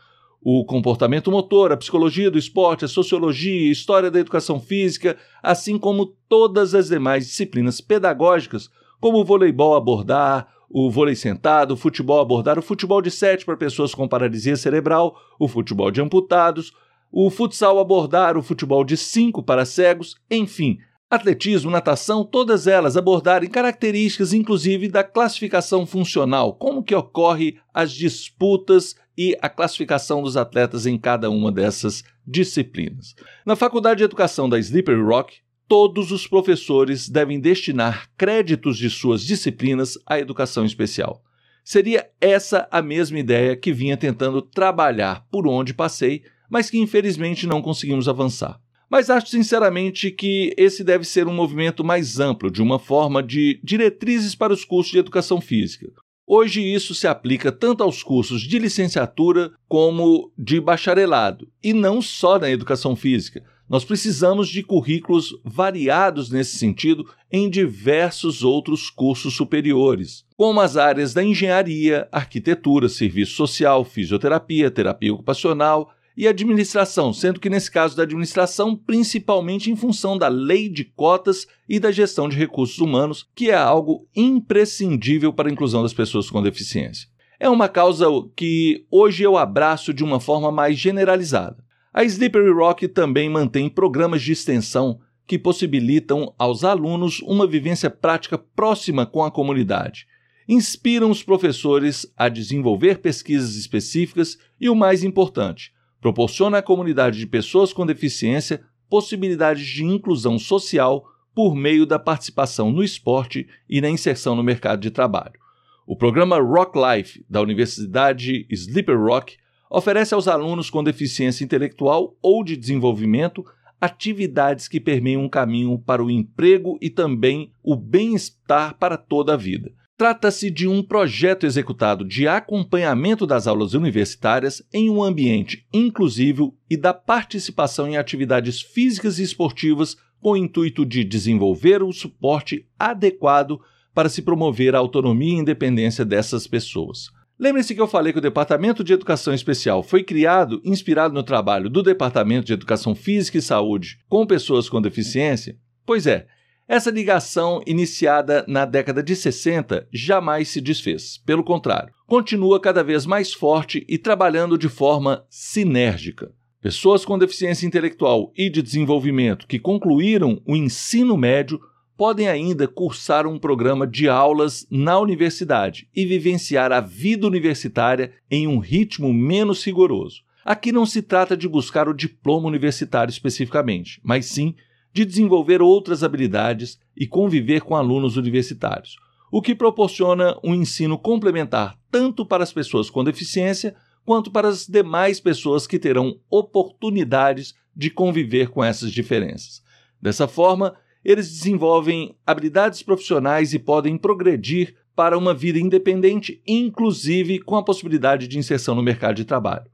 o 0.44 0.64
comportamento 0.64 1.30
motor, 1.30 1.70
a 1.70 1.76
psicologia 1.76 2.30
do 2.30 2.38
esporte, 2.38 2.84
a 2.84 2.88
sociologia, 2.88 3.68
a 3.68 3.72
história 3.72 4.10
da 4.10 4.18
educação 4.18 4.58
física, 4.58 5.16
assim 5.40 5.78
como 5.78 6.06
todas 6.28 6.74
as 6.74 6.88
demais 6.88 7.26
disciplinas 7.26 7.80
pedagógicas, 7.80 8.68
como 9.00 9.18
o 9.18 9.24
voleibol 9.24 9.76
abordar, 9.76 10.48
o 10.68 10.90
vôlei 10.90 11.14
sentado, 11.14 11.74
o 11.74 11.76
futebol 11.76 12.20
abordar, 12.20 12.58
o 12.58 12.62
futebol 12.62 13.00
de 13.00 13.10
sete 13.10 13.44
para 13.44 13.56
pessoas 13.56 13.94
com 13.94 14.08
paralisia 14.08 14.56
cerebral, 14.56 15.16
o 15.38 15.46
futebol 15.46 15.90
de 15.90 16.00
amputados, 16.00 16.72
o 17.10 17.30
futsal 17.30 17.78
abordar, 17.78 18.36
o 18.36 18.42
futebol 18.42 18.82
de 18.82 18.96
cinco 18.96 19.42
para 19.42 19.64
cegos, 19.64 20.16
enfim, 20.30 20.78
atletismo, 21.10 21.70
natação, 21.70 22.24
todas 22.24 22.66
elas 22.66 22.96
abordarem 22.96 23.50
características 23.50 24.32
inclusive 24.32 24.88
da 24.88 25.04
classificação 25.04 25.86
funcional, 25.86 26.54
como 26.54 26.82
que 26.82 26.94
ocorre 26.94 27.58
as 27.72 27.92
disputas 27.92 28.96
e 29.16 29.36
a 29.40 29.48
classificação 29.48 30.22
dos 30.22 30.36
atletas 30.36 30.86
em 30.86 30.98
cada 30.98 31.30
uma 31.30 31.52
dessas 31.52 32.02
disciplinas. 32.26 33.14
Na 33.44 33.56
Faculdade 33.56 33.98
de 33.98 34.04
Educação 34.04 34.48
da 34.48 34.58
Slippery 34.58 35.02
Rock, 35.02 35.36
todos 35.68 36.12
os 36.12 36.26
professores 36.26 37.08
devem 37.08 37.40
destinar 37.40 38.08
créditos 38.16 38.76
de 38.76 38.90
suas 38.90 39.22
disciplinas 39.22 39.98
à 40.06 40.18
educação 40.18 40.64
especial. 40.64 41.22
Seria 41.64 42.08
essa 42.20 42.66
a 42.70 42.82
mesma 42.82 43.18
ideia 43.18 43.56
que 43.56 43.72
vinha 43.72 43.96
tentando 43.96 44.42
trabalhar 44.42 45.26
por 45.30 45.46
onde 45.46 45.72
passei, 45.72 46.22
mas 46.50 46.68
que 46.68 46.78
infelizmente 46.78 47.46
não 47.46 47.62
conseguimos 47.62 48.08
avançar. 48.08 48.60
Mas 48.90 49.08
acho 49.08 49.28
sinceramente 49.28 50.10
que 50.10 50.52
esse 50.58 50.84
deve 50.84 51.04
ser 51.04 51.26
um 51.26 51.32
movimento 51.32 51.82
mais 51.82 52.20
amplo, 52.20 52.50
de 52.50 52.60
uma 52.60 52.78
forma 52.78 53.22
de 53.22 53.58
diretrizes 53.64 54.34
para 54.34 54.52
os 54.52 54.66
cursos 54.66 54.92
de 54.92 54.98
educação 54.98 55.40
física. 55.40 55.90
Hoje 56.26 56.62
isso 56.62 56.94
se 56.94 57.06
aplica 57.06 57.50
tanto 57.50 57.82
aos 57.82 58.02
cursos 58.02 58.42
de 58.42 58.58
licenciatura 58.58 59.52
como 59.68 60.32
de 60.38 60.60
bacharelado, 60.60 61.48
e 61.62 61.72
não 61.72 62.00
só 62.00 62.38
na 62.38 62.50
educação 62.50 62.94
física. 62.94 63.42
Nós 63.68 63.84
precisamos 63.84 64.48
de 64.48 64.62
currículos 64.62 65.34
variados 65.44 66.30
nesse 66.30 66.58
sentido 66.58 67.08
em 67.30 67.48
diversos 67.48 68.44
outros 68.44 68.90
cursos 68.90 69.34
superiores, 69.34 70.24
como 70.36 70.60
as 70.60 70.76
áreas 70.76 71.14
da 71.14 71.24
engenharia, 71.24 72.06
arquitetura, 72.12 72.88
serviço 72.88 73.34
social, 73.34 73.84
fisioterapia, 73.84 74.70
terapia 74.70 75.14
ocupacional 75.14 75.90
e 76.16 76.28
administração, 76.28 77.12
sendo 77.12 77.40
que 77.40 77.48
nesse 77.50 77.70
caso 77.70 77.96
da 77.96 78.02
administração, 78.02 78.76
principalmente 78.76 79.70
em 79.70 79.76
função 79.76 80.16
da 80.18 80.28
lei 80.28 80.68
de 80.68 80.84
cotas 80.84 81.46
e 81.68 81.80
da 81.80 81.90
gestão 81.90 82.28
de 82.28 82.36
recursos 82.36 82.78
humanos, 82.78 83.26
que 83.34 83.50
é 83.50 83.54
algo 83.54 84.06
imprescindível 84.14 85.32
para 85.32 85.48
a 85.48 85.52
inclusão 85.52 85.82
das 85.82 85.94
pessoas 85.94 86.30
com 86.30 86.42
deficiência. 86.42 87.08
É 87.40 87.48
uma 87.48 87.68
causa 87.68 88.06
que 88.36 88.86
hoje 88.90 89.24
eu 89.24 89.36
abraço 89.36 89.92
de 89.92 90.04
uma 90.04 90.20
forma 90.20 90.52
mais 90.52 90.78
generalizada. 90.78 91.56
A 91.92 92.04
Slippery 92.04 92.52
Rock 92.52 92.88
também 92.88 93.28
mantém 93.28 93.68
programas 93.68 94.22
de 94.22 94.32
extensão 94.32 95.00
que 95.26 95.38
possibilitam 95.38 96.34
aos 96.38 96.64
alunos 96.64 97.20
uma 97.20 97.46
vivência 97.46 97.90
prática 97.90 98.38
próxima 98.38 99.06
com 99.06 99.24
a 99.24 99.30
comunidade. 99.30 100.06
Inspiram 100.48 101.10
os 101.10 101.22
professores 101.22 102.06
a 102.16 102.28
desenvolver 102.28 102.98
pesquisas 102.98 103.56
específicas 103.56 104.38
e, 104.60 104.68
o 104.68 104.74
mais 104.74 105.04
importante, 105.04 105.72
proporciona 106.02 106.58
à 106.58 106.62
comunidade 106.62 107.16
de 107.16 107.26
pessoas 107.26 107.72
com 107.72 107.86
deficiência 107.86 108.60
possibilidades 108.90 109.64
de 109.64 109.84
inclusão 109.84 110.38
social 110.38 111.08
por 111.34 111.54
meio 111.54 111.86
da 111.86 111.98
participação 111.98 112.70
no 112.70 112.82
esporte 112.82 113.48
e 113.70 113.80
na 113.80 113.88
inserção 113.88 114.34
no 114.34 114.42
mercado 114.42 114.80
de 114.80 114.90
trabalho. 114.90 115.40
O 115.86 115.96
programa 115.96 116.38
Rock 116.38 116.76
Life 116.78 117.24
da 117.30 117.40
Universidade 117.40 118.46
Slippery 118.50 118.98
Rock 118.98 119.36
oferece 119.70 120.12
aos 120.12 120.28
alunos 120.28 120.68
com 120.68 120.84
deficiência 120.84 121.44
intelectual 121.44 122.14
ou 122.20 122.44
de 122.44 122.56
desenvolvimento 122.56 123.44
atividades 123.80 124.68
que 124.68 124.80
permeiam 124.80 125.22
um 125.22 125.28
caminho 125.28 125.78
para 125.78 126.04
o 126.04 126.10
emprego 126.10 126.78
e 126.80 126.90
também 126.90 127.52
o 127.62 127.74
bem-estar 127.74 128.76
para 128.76 128.96
toda 128.96 129.34
a 129.34 129.36
vida. 129.36 129.72
Trata-se 130.02 130.50
de 130.50 130.66
um 130.66 130.82
projeto 130.82 131.46
executado 131.46 132.04
de 132.04 132.26
acompanhamento 132.26 133.24
das 133.24 133.46
aulas 133.46 133.72
universitárias 133.72 134.60
em 134.74 134.90
um 134.90 135.00
ambiente 135.00 135.64
inclusivo 135.72 136.58
e 136.68 136.76
da 136.76 136.92
participação 136.92 137.86
em 137.86 137.96
atividades 137.96 138.60
físicas 138.60 139.20
e 139.20 139.22
esportivas 139.22 139.96
com 140.20 140.32
o 140.32 140.36
intuito 140.36 140.84
de 140.84 141.04
desenvolver 141.04 141.84
o 141.84 141.92
suporte 141.92 142.66
adequado 142.76 143.60
para 143.94 144.08
se 144.08 144.22
promover 144.22 144.74
a 144.74 144.78
autonomia 144.78 145.36
e 145.36 145.38
independência 145.38 146.04
dessas 146.04 146.48
pessoas. 146.48 147.04
Lembre-se 147.38 147.72
que 147.72 147.80
eu 147.80 147.86
falei 147.86 148.12
que 148.12 148.18
o 148.18 148.22
Departamento 148.22 148.82
de 148.82 148.92
Educação 148.92 149.32
Especial 149.32 149.84
foi 149.84 150.02
criado 150.02 150.60
inspirado 150.64 151.14
no 151.14 151.22
trabalho 151.22 151.70
do 151.70 151.80
Departamento 151.80 152.46
de 152.46 152.54
Educação 152.54 152.96
Física 152.96 153.38
e 153.38 153.40
Saúde 153.40 154.00
com 154.08 154.26
pessoas 154.26 154.68
com 154.68 154.82
deficiência? 154.82 155.56
Pois 155.86 156.08
é, 156.08 156.26
essa 156.68 156.90
ligação, 156.90 157.60
iniciada 157.66 158.44
na 158.46 158.64
década 158.64 159.02
de 159.02 159.16
60, 159.16 159.86
jamais 159.92 160.48
se 160.48 160.60
desfez. 160.60 161.18
Pelo 161.26 161.42
contrário, 161.42 161.92
continua 162.06 162.60
cada 162.60 162.84
vez 162.84 163.04
mais 163.04 163.32
forte 163.32 163.84
e 163.88 163.98
trabalhando 163.98 164.56
de 164.56 164.68
forma 164.68 165.24
sinérgica. 165.28 166.32
Pessoas 166.60 167.04
com 167.04 167.18
deficiência 167.18 167.66
intelectual 167.66 168.32
e 168.36 168.48
de 168.48 168.62
desenvolvimento 168.62 169.48
que 169.48 169.58
concluíram 169.58 170.40
o 170.46 170.54
ensino 170.54 171.16
médio 171.16 171.60
podem 171.96 172.28
ainda 172.28 172.68
cursar 172.68 173.26
um 173.26 173.38
programa 173.38 173.86
de 173.86 174.08
aulas 174.08 174.66
na 174.70 174.98
universidade 174.98 175.88
e 175.94 176.06
vivenciar 176.06 176.70
a 176.72 176.80
vida 176.80 177.26
universitária 177.26 178.12
em 178.30 178.46
um 178.46 178.58
ritmo 178.58 179.12
menos 179.12 179.64
rigoroso. 179.64 180.22
Aqui 180.44 180.72
não 180.72 180.86
se 180.86 181.02
trata 181.02 181.36
de 181.36 181.48
buscar 181.48 181.88
o 181.88 181.94
diploma 181.94 182.48
universitário 182.48 183.10
especificamente, 183.10 184.00
mas 184.02 184.26
sim 184.26 184.54
de 184.92 185.04
desenvolver 185.04 185.62
outras 185.62 186.02
habilidades 186.02 186.78
e 186.96 187.06
conviver 187.06 187.62
com 187.62 187.74
alunos 187.74 188.16
universitários, 188.16 188.96
o 189.30 189.40
que 189.40 189.54
proporciona 189.54 190.38
um 190.44 190.54
ensino 190.54 190.98
complementar 190.98 191.78
tanto 191.90 192.24
para 192.24 192.42
as 192.42 192.52
pessoas 192.52 192.88
com 192.88 193.04
deficiência 193.04 193.74
quanto 194.04 194.30
para 194.30 194.48
as 194.48 194.66
demais 194.66 195.20
pessoas 195.20 195.66
que 195.66 195.78
terão 195.78 196.18
oportunidades 196.30 197.54
de 197.74 197.90
conviver 197.90 198.48
com 198.48 198.62
essas 198.64 198.90
diferenças. 198.90 199.62
Dessa 200.00 200.26
forma, 200.26 200.74
eles 201.04 201.30
desenvolvem 201.30 202.16
habilidades 202.26 202.82
profissionais 202.82 203.52
e 203.52 203.58
podem 203.58 203.96
progredir 203.96 204.74
para 204.94 205.16
uma 205.16 205.32
vida 205.32 205.58
independente, 205.58 206.42
inclusive 206.46 207.38
com 207.38 207.56
a 207.56 207.62
possibilidade 207.62 208.28
de 208.28 208.38
inserção 208.38 208.74
no 208.74 208.82
mercado 208.82 209.16
de 209.16 209.24
trabalho. 209.24 209.70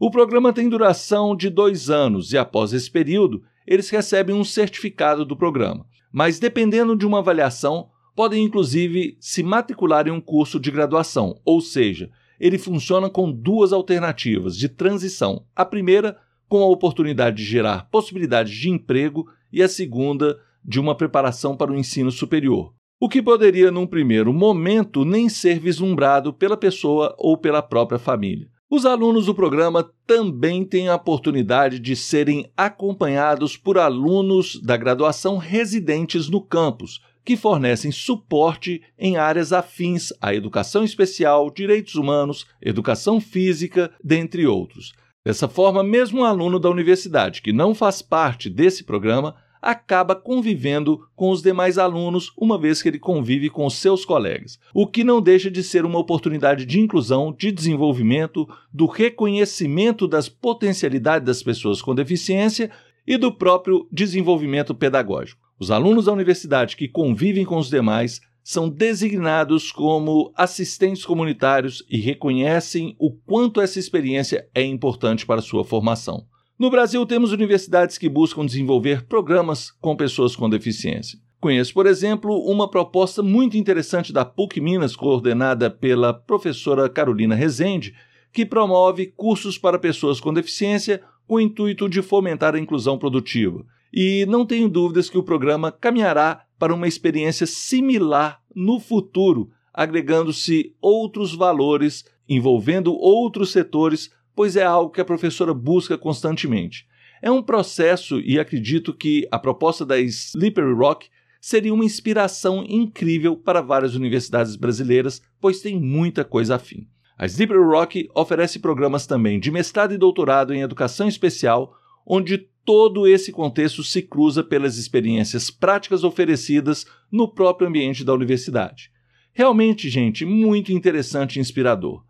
O 0.00 0.10
programa 0.10 0.52
tem 0.52 0.68
duração 0.68 1.34
de 1.34 1.50
dois 1.50 1.90
anos 1.90 2.32
e, 2.32 2.38
após 2.38 2.72
esse 2.72 2.90
período, 2.90 3.42
eles 3.68 3.90
recebem 3.90 4.34
um 4.34 4.44
certificado 4.44 5.26
do 5.26 5.36
programa. 5.36 5.84
Mas, 6.10 6.38
dependendo 6.38 6.96
de 6.96 7.06
uma 7.06 7.18
avaliação, 7.18 7.90
podem 8.16 8.42
inclusive 8.42 9.18
se 9.20 9.42
matricular 9.42 10.08
em 10.08 10.10
um 10.10 10.22
curso 10.22 10.58
de 10.58 10.70
graduação, 10.70 11.38
ou 11.44 11.60
seja, 11.60 12.10
ele 12.40 12.56
funciona 12.56 13.10
com 13.10 13.30
duas 13.30 13.70
alternativas 13.70 14.56
de 14.56 14.70
transição. 14.70 15.44
A 15.54 15.66
primeira, 15.66 16.16
com 16.48 16.62
a 16.62 16.66
oportunidade 16.66 17.36
de 17.36 17.44
gerar 17.44 17.90
possibilidades 17.90 18.54
de 18.54 18.70
emprego, 18.70 19.26
e 19.52 19.62
a 19.62 19.68
segunda, 19.68 20.38
de 20.64 20.80
uma 20.80 20.94
preparação 20.94 21.54
para 21.54 21.70
o 21.70 21.76
ensino 21.76 22.10
superior, 22.10 22.72
o 22.98 23.08
que 23.08 23.22
poderia, 23.22 23.70
num 23.70 23.86
primeiro 23.86 24.32
momento, 24.32 25.04
nem 25.04 25.28
ser 25.28 25.60
vislumbrado 25.60 26.32
pela 26.32 26.56
pessoa 26.56 27.14
ou 27.18 27.36
pela 27.36 27.62
própria 27.62 27.98
família. 27.98 28.48
Os 28.70 28.84
alunos 28.84 29.24
do 29.24 29.34
programa 29.34 29.90
também 30.06 30.62
têm 30.62 30.88
a 30.88 30.94
oportunidade 30.94 31.78
de 31.78 31.96
serem 31.96 32.52
acompanhados 32.54 33.56
por 33.56 33.78
alunos 33.78 34.60
da 34.60 34.76
graduação 34.76 35.38
residentes 35.38 36.28
no 36.28 36.42
campus, 36.42 37.00
que 37.24 37.34
fornecem 37.34 37.90
suporte 37.90 38.82
em 38.98 39.16
áreas 39.16 39.54
afins 39.54 40.12
à 40.20 40.34
educação 40.34 40.84
especial, 40.84 41.50
direitos 41.50 41.94
humanos, 41.94 42.46
educação 42.60 43.18
física, 43.18 43.90
dentre 44.04 44.46
outros. 44.46 44.92
Dessa 45.24 45.48
forma, 45.48 45.82
mesmo 45.82 46.20
um 46.20 46.24
aluno 46.24 46.58
da 46.58 46.68
universidade 46.68 47.40
que 47.40 47.54
não 47.54 47.74
faz 47.74 48.02
parte 48.02 48.50
desse 48.50 48.84
programa 48.84 49.34
acaba 49.68 50.16
convivendo 50.16 50.98
com 51.14 51.28
os 51.28 51.42
demais 51.42 51.76
alunos, 51.76 52.32
uma 52.38 52.58
vez 52.58 52.80
que 52.80 52.88
ele 52.88 52.98
convive 52.98 53.50
com 53.50 53.68
seus 53.68 54.02
colegas, 54.02 54.58
o 54.72 54.86
que 54.86 55.04
não 55.04 55.20
deixa 55.20 55.50
de 55.50 55.62
ser 55.62 55.84
uma 55.84 55.98
oportunidade 55.98 56.64
de 56.64 56.80
inclusão, 56.80 57.36
de 57.38 57.52
desenvolvimento, 57.52 58.48
do 58.72 58.86
reconhecimento 58.86 60.08
das 60.08 60.26
potencialidades 60.26 61.26
das 61.26 61.42
pessoas 61.42 61.82
com 61.82 61.94
deficiência 61.94 62.70
e 63.06 63.18
do 63.18 63.30
próprio 63.30 63.86
desenvolvimento 63.92 64.74
pedagógico. 64.74 65.38
Os 65.60 65.70
alunos 65.70 66.06
da 66.06 66.12
universidade 66.12 66.74
que 66.74 66.88
convivem 66.88 67.44
com 67.44 67.58
os 67.58 67.68
demais 67.68 68.22
são 68.42 68.70
designados 68.70 69.70
como 69.70 70.32
assistentes 70.34 71.04
comunitários 71.04 71.84
e 71.90 71.98
reconhecem 71.98 72.96
o 72.98 73.12
quanto 73.12 73.60
essa 73.60 73.78
experiência 73.78 74.48
é 74.54 74.62
importante 74.62 75.26
para 75.26 75.42
sua 75.42 75.62
formação. 75.62 76.24
No 76.58 76.70
Brasil, 76.70 77.06
temos 77.06 77.30
universidades 77.30 77.96
que 77.96 78.08
buscam 78.08 78.44
desenvolver 78.44 79.04
programas 79.06 79.70
com 79.80 79.94
pessoas 79.94 80.34
com 80.34 80.50
deficiência. 80.50 81.16
Conheço, 81.40 81.72
por 81.72 81.86
exemplo, 81.86 82.36
uma 82.50 82.68
proposta 82.68 83.22
muito 83.22 83.56
interessante 83.56 84.12
da 84.12 84.24
PUC 84.24 84.60
Minas, 84.60 84.96
coordenada 84.96 85.70
pela 85.70 86.12
professora 86.12 86.88
Carolina 86.88 87.36
Rezende, 87.36 87.94
que 88.32 88.44
promove 88.44 89.06
cursos 89.06 89.56
para 89.56 89.78
pessoas 89.78 90.18
com 90.18 90.34
deficiência 90.34 91.00
com 91.28 91.36
o 91.36 91.40
intuito 91.40 91.88
de 91.88 92.02
fomentar 92.02 92.56
a 92.56 92.58
inclusão 92.58 92.98
produtiva. 92.98 93.64
E 93.94 94.26
não 94.26 94.44
tenho 94.44 94.68
dúvidas 94.68 95.08
que 95.08 95.16
o 95.16 95.22
programa 95.22 95.70
caminhará 95.70 96.42
para 96.58 96.74
uma 96.74 96.88
experiência 96.88 97.46
similar 97.46 98.40
no 98.52 98.80
futuro, 98.80 99.48
agregando-se 99.72 100.74
outros 100.80 101.32
valores, 101.32 102.04
envolvendo 102.28 102.92
outros 102.92 103.52
setores 103.52 104.10
pois 104.38 104.54
é 104.54 104.62
algo 104.62 104.92
que 104.92 105.00
a 105.00 105.04
professora 105.04 105.52
busca 105.52 105.98
constantemente. 105.98 106.86
É 107.20 107.28
um 107.28 107.42
processo 107.42 108.20
e 108.20 108.38
acredito 108.38 108.94
que 108.94 109.26
a 109.32 109.36
proposta 109.36 109.84
da 109.84 109.98
Slippery 109.98 110.74
Rock 110.74 111.08
seria 111.40 111.74
uma 111.74 111.84
inspiração 111.84 112.64
incrível 112.68 113.36
para 113.36 113.60
várias 113.60 113.96
universidades 113.96 114.54
brasileiras, 114.54 115.20
pois 115.40 115.60
tem 115.60 115.80
muita 115.80 116.24
coisa 116.24 116.54
afim. 116.54 116.86
A 117.18 117.26
Slippery 117.26 117.64
Rock 117.64 118.08
oferece 118.14 118.60
programas 118.60 119.08
também 119.08 119.40
de 119.40 119.50
mestrado 119.50 119.92
e 119.92 119.98
doutorado 119.98 120.54
em 120.54 120.60
educação 120.60 121.08
especial, 121.08 121.74
onde 122.06 122.46
todo 122.64 123.08
esse 123.08 123.32
contexto 123.32 123.82
se 123.82 124.02
cruza 124.02 124.44
pelas 124.44 124.78
experiências 124.78 125.50
práticas 125.50 126.04
oferecidas 126.04 126.86
no 127.10 127.26
próprio 127.26 127.66
ambiente 127.66 128.04
da 128.04 128.14
universidade. 128.14 128.92
Realmente, 129.32 129.88
gente, 129.88 130.24
muito 130.24 130.70
interessante 130.70 131.38
e 131.38 131.40
inspirador. 131.40 132.06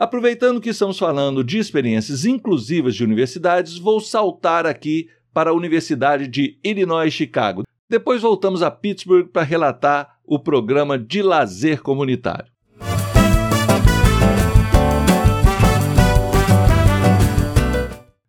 Aproveitando 0.00 0.62
que 0.62 0.70
estamos 0.70 0.98
falando 0.98 1.44
de 1.44 1.58
experiências 1.58 2.24
inclusivas 2.24 2.94
de 2.94 3.04
universidades, 3.04 3.76
vou 3.76 4.00
saltar 4.00 4.64
aqui 4.64 5.10
para 5.30 5.50
a 5.50 5.52
Universidade 5.52 6.26
de 6.26 6.58
Illinois 6.64 7.12
Chicago. 7.12 7.64
Depois 7.86 8.22
voltamos 8.22 8.62
a 8.62 8.70
Pittsburgh 8.70 9.28
para 9.28 9.42
relatar 9.42 10.16
o 10.24 10.38
programa 10.38 10.98
de 10.98 11.20
lazer 11.20 11.82
comunitário. 11.82 12.50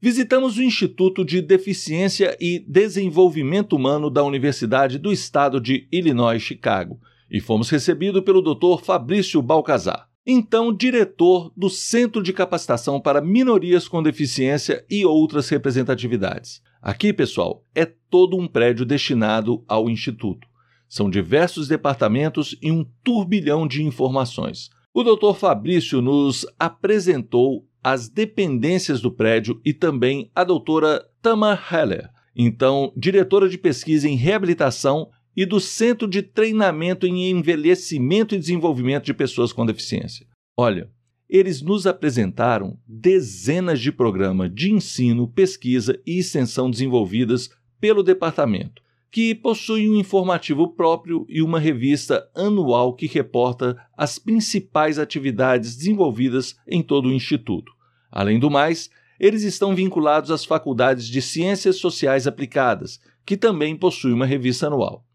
Visitamos 0.01 0.57
o 0.57 0.63
Instituto 0.63 1.23
de 1.23 1.41
Deficiência 1.41 2.35
e 2.37 2.59
Desenvolvimento 2.67 3.77
Humano 3.77 4.09
da 4.09 4.25
Universidade 4.25 4.99
do 4.99 5.09
Estado 5.09 5.61
de 5.61 5.87
Illinois, 5.89 6.41
Chicago, 6.41 6.99
e 7.29 7.39
fomos 7.39 7.69
recebidos 7.69 8.23
pelo 8.25 8.41
Dr. 8.41 8.83
Fabrício 8.83 9.41
Balcazar, 9.41 10.10
então 10.25 10.73
diretor 10.73 11.51
do 11.55 11.69
Centro 11.69 12.21
de 12.21 12.31
Capacitação 12.31 12.99
para 12.99 13.21
Minorias 13.21 13.87
com 13.87 14.03
Deficiência 14.03 14.85
e 14.89 15.05
outras 15.05 15.49
representatividades. 15.49 16.61
Aqui, 16.81 17.13
pessoal, 17.13 17.63
é 17.73 17.85
todo 17.85 18.37
um 18.37 18.47
prédio 18.47 18.85
destinado 18.85 19.63
ao 19.67 19.89
Instituto. 19.89 20.47
São 20.87 21.09
diversos 21.09 21.67
departamentos 21.67 22.57
e 22.61 22.71
um 22.71 22.85
turbilhão 23.03 23.67
de 23.67 23.83
informações. 23.83 24.69
O 24.93 25.03
Dr. 25.03 25.33
Fabrício 25.35 26.01
nos 26.01 26.45
apresentou 26.59 27.65
as 27.83 28.09
dependências 28.09 28.99
do 28.99 29.11
prédio 29.11 29.59
e 29.65 29.73
também 29.73 30.29
a 30.35 30.43
doutora 30.43 31.03
Tamar 31.21 31.73
Heller, 31.73 32.09
então 32.35 32.91
diretora 32.95 33.47
de 33.47 33.57
pesquisa 33.57 34.07
em 34.07 34.15
reabilitação 34.15 35.09
e 35.35 35.45
do 35.45 35.59
Centro 35.59 36.07
de 36.07 36.21
Treinamento 36.21 37.07
em 37.07 37.29
Envelhecimento 37.29 38.35
e 38.35 38.39
Desenvolvimento 38.39 39.05
de 39.05 39.13
Pessoas 39.13 39.53
com 39.53 39.65
Deficiência. 39.65 40.25
Olha, 40.57 40.89
eles 41.29 41.61
nos 41.61 41.88
apresentaram 41.88 42.77
dezenas 42.85 43.79
de 43.79 43.91
programas 43.91 44.53
de 44.53 44.71
ensino, 44.71 45.27
pesquisa 45.27 45.97
e 46.05 46.19
extensão 46.19 46.69
desenvolvidas 46.69 47.50
pelo 47.79 48.03
departamento, 48.03 48.81
que 49.09 49.33
possuem 49.33 49.89
um 49.89 49.95
informativo 49.95 50.67
próprio 50.67 51.25
e 51.29 51.41
uma 51.41 51.59
revista 51.59 52.29
anual 52.35 52.93
que 52.93 53.07
reporta 53.07 53.77
as 53.97 54.19
principais 54.19 55.00
atividades 55.00 55.75
desenvolvidas 55.77 56.57
em 56.67 56.83
todo 56.83 57.07
o 57.07 57.13
Instituto. 57.13 57.71
Além 58.11 58.38
do 58.38 58.51
mais, 58.51 58.89
eles 59.17 59.43
estão 59.43 59.73
vinculados 59.73 60.31
às 60.31 60.43
faculdades 60.43 61.07
de 61.07 61.21
Ciências 61.21 61.77
Sociais 61.77 62.27
Aplicadas, 62.27 63.00
que 63.25 63.38
também 63.38 63.77
possuem 63.77 64.13
uma 64.13 64.25
revista 64.25 64.67
anual. 64.67 65.05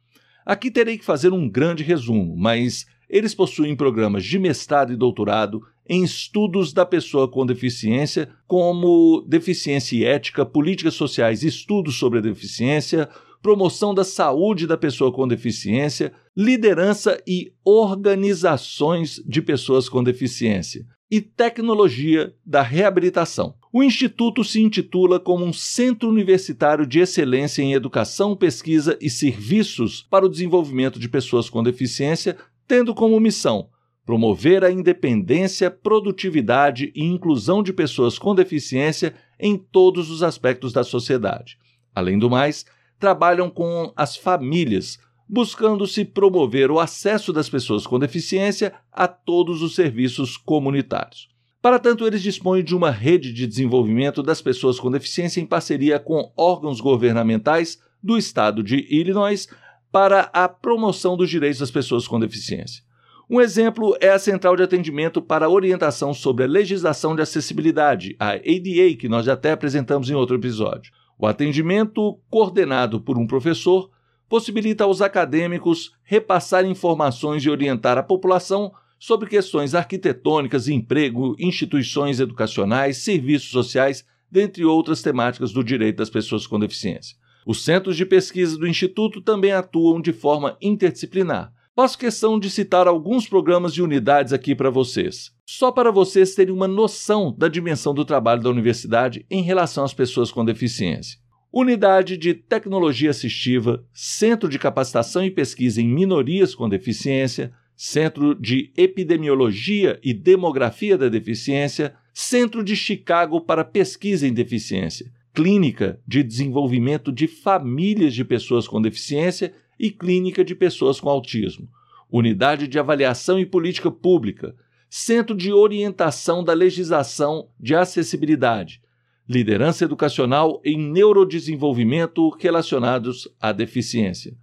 Aqui 0.46 0.70
terei 0.70 0.96
que 0.96 1.04
fazer 1.04 1.32
um 1.32 1.48
grande 1.48 1.82
resumo, 1.82 2.36
mas 2.36 2.86
eles 3.10 3.34
possuem 3.34 3.74
programas 3.74 4.24
de 4.24 4.38
mestrado 4.38 4.92
e 4.92 4.96
doutorado 4.96 5.60
em 5.88 6.04
estudos 6.04 6.72
da 6.72 6.86
pessoa 6.86 7.28
com 7.28 7.44
deficiência, 7.44 8.28
como 8.46 9.24
deficiência 9.26 9.96
e 9.96 10.04
ética, 10.04 10.46
políticas 10.46 10.94
sociais 10.94 11.42
e 11.42 11.48
estudos 11.48 11.98
sobre 11.98 12.20
a 12.20 12.22
deficiência, 12.22 13.08
promoção 13.42 13.92
da 13.92 14.04
saúde 14.04 14.68
da 14.68 14.76
pessoa 14.76 15.12
com 15.12 15.26
deficiência, 15.26 16.12
liderança 16.36 17.20
e 17.26 17.52
organizações 17.64 19.20
de 19.26 19.42
pessoas 19.42 19.88
com 19.88 20.02
deficiência 20.02 20.86
e 21.10 21.20
tecnologia 21.20 22.34
da 22.44 22.62
reabilitação. 22.62 23.54
O 23.76 23.82
instituto 23.82 24.42
se 24.42 24.62
intitula 24.62 25.20
como 25.20 25.44
um 25.44 25.52
centro 25.52 26.08
universitário 26.08 26.86
de 26.86 26.98
excelência 26.98 27.60
em 27.60 27.74
educação, 27.74 28.34
pesquisa 28.34 28.96
e 29.02 29.10
serviços 29.10 30.00
para 30.00 30.24
o 30.24 30.30
desenvolvimento 30.30 30.98
de 30.98 31.10
pessoas 31.10 31.50
com 31.50 31.62
deficiência, 31.62 32.38
tendo 32.66 32.94
como 32.94 33.20
missão 33.20 33.68
promover 34.06 34.64
a 34.64 34.70
independência, 34.70 35.70
produtividade 35.70 36.90
e 36.96 37.04
inclusão 37.04 37.62
de 37.62 37.70
pessoas 37.70 38.18
com 38.18 38.34
deficiência 38.34 39.14
em 39.38 39.58
todos 39.58 40.10
os 40.10 40.22
aspectos 40.22 40.72
da 40.72 40.82
sociedade. 40.82 41.58
Além 41.94 42.18
do 42.18 42.30
mais, 42.30 42.64
trabalham 42.98 43.50
com 43.50 43.92
as 43.94 44.16
famílias, 44.16 44.98
buscando-se 45.28 46.02
promover 46.02 46.70
o 46.70 46.80
acesso 46.80 47.30
das 47.30 47.50
pessoas 47.50 47.86
com 47.86 47.98
deficiência 47.98 48.72
a 48.90 49.06
todos 49.06 49.60
os 49.60 49.74
serviços 49.74 50.38
comunitários. 50.38 51.35
Para 51.66 51.80
tanto, 51.80 52.06
eles 52.06 52.22
dispõem 52.22 52.62
de 52.62 52.76
uma 52.76 52.92
rede 52.92 53.32
de 53.32 53.44
desenvolvimento 53.44 54.22
das 54.22 54.40
pessoas 54.40 54.78
com 54.78 54.88
deficiência 54.88 55.40
em 55.40 55.44
parceria 55.44 55.98
com 55.98 56.30
órgãos 56.36 56.80
governamentais 56.80 57.82
do 58.00 58.16
estado 58.16 58.62
de 58.62 58.86
Illinois 58.88 59.48
para 59.90 60.30
a 60.32 60.48
promoção 60.48 61.16
dos 61.16 61.28
direitos 61.28 61.58
das 61.58 61.72
pessoas 61.72 62.06
com 62.06 62.20
deficiência. 62.20 62.84
Um 63.28 63.40
exemplo 63.40 63.96
é 64.00 64.10
a 64.10 64.18
Central 64.20 64.54
de 64.54 64.62
Atendimento 64.62 65.20
para 65.20 65.50
Orientação 65.50 66.14
sobre 66.14 66.44
a 66.44 66.46
Legislação 66.46 67.16
de 67.16 67.22
Acessibilidade, 67.22 68.14
a 68.16 68.34
ADA, 68.34 68.96
que 68.96 69.08
nós 69.08 69.26
já 69.26 69.32
até 69.32 69.50
apresentamos 69.50 70.08
em 70.08 70.14
outro 70.14 70.36
episódio. 70.36 70.92
O 71.18 71.26
atendimento, 71.26 72.20
coordenado 72.30 73.00
por 73.00 73.18
um 73.18 73.26
professor, 73.26 73.90
possibilita 74.28 74.84
aos 74.84 75.02
acadêmicos 75.02 75.96
repassar 76.04 76.64
informações 76.64 77.44
e 77.44 77.50
orientar 77.50 77.98
a 77.98 78.04
população 78.04 78.70
sobre 78.98 79.28
questões 79.28 79.74
arquitetônicas, 79.74 80.68
emprego, 80.68 81.36
instituições 81.38 82.20
educacionais, 82.20 82.98
serviços 82.98 83.50
sociais, 83.50 84.04
dentre 84.30 84.64
outras 84.64 85.02
temáticas 85.02 85.52
do 85.52 85.62
direito 85.62 85.96
das 85.96 86.10
pessoas 86.10 86.46
com 86.46 86.58
deficiência. 86.58 87.16
Os 87.46 87.64
centros 87.64 87.96
de 87.96 88.04
pesquisa 88.04 88.58
do 88.58 88.66
Instituto 88.66 89.20
também 89.20 89.52
atuam 89.52 90.00
de 90.00 90.12
forma 90.12 90.56
interdisciplinar. 90.60 91.52
Faço 91.76 91.98
questão 91.98 92.40
de 92.40 92.50
citar 92.50 92.88
alguns 92.88 93.28
programas 93.28 93.72
e 93.74 93.82
unidades 93.82 94.32
aqui 94.32 94.54
para 94.54 94.70
vocês, 94.70 95.30
só 95.46 95.70
para 95.70 95.92
vocês 95.92 96.34
terem 96.34 96.52
uma 96.52 96.66
noção 96.66 97.32
da 97.36 97.48
dimensão 97.48 97.92
do 97.92 98.04
trabalho 98.04 98.42
da 98.42 98.48
universidade 98.48 99.26
em 99.30 99.42
relação 99.42 99.84
às 99.84 99.92
pessoas 99.92 100.32
com 100.32 100.44
deficiência. 100.44 101.18
Unidade 101.52 102.16
de 102.16 102.34
Tecnologia 102.34 103.10
Assistiva, 103.10 103.84
Centro 103.92 104.48
de 104.48 104.58
Capacitação 104.58 105.24
e 105.24 105.30
Pesquisa 105.30 105.80
em 105.80 105.86
Minorias 105.86 106.54
com 106.54 106.68
Deficiência, 106.68 107.52
Centro 107.76 108.34
de 108.34 108.72
Epidemiologia 108.74 110.00
e 110.02 110.14
Demografia 110.14 110.96
da 110.96 111.10
Deficiência, 111.10 111.94
Centro 112.10 112.64
de 112.64 112.74
Chicago 112.74 113.38
para 113.38 113.64
Pesquisa 113.64 114.26
em 114.26 114.32
Deficiência, 114.32 115.12
Clínica 115.34 116.00
de 116.08 116.22
Desenvolvimento 116.22 117.12
de 117.12 117.26
Famílias 117.28 118.14
de 118.14 118.24
Pessoas 118.24 118.66
com 118.66 118.80
Deficiência 118.80 119.52
e 119.78 119.90
Clínica 119.90 120.42
de 120.42 120.54
Pessoas 120.54 120.98
com 120.98 121.10
Autismo, 121.10 121.68
Unidade 122.10 122.66
de 122.66 122.78
Avaliação 122.78 123.38
e 123.38 123.44
Política 123.44 123.90
Pública, 123.90 124.54
Centro 124.88 125.36
de 125.36 125.52
Orientação 125.52 126.42
da 126.42 126.54
Legislação 126.54 127.50
de 127.60 127.74
Acessibilidade, 127.74 128.80
liderança 129.28 129.84
educacional 129.84 130.62
em 130.64 130.78
neurodesenvolvimento 130.78 132.30
relacionados 132.38 133.28
à 133.38 133.52
deficiência. 133.52 134.34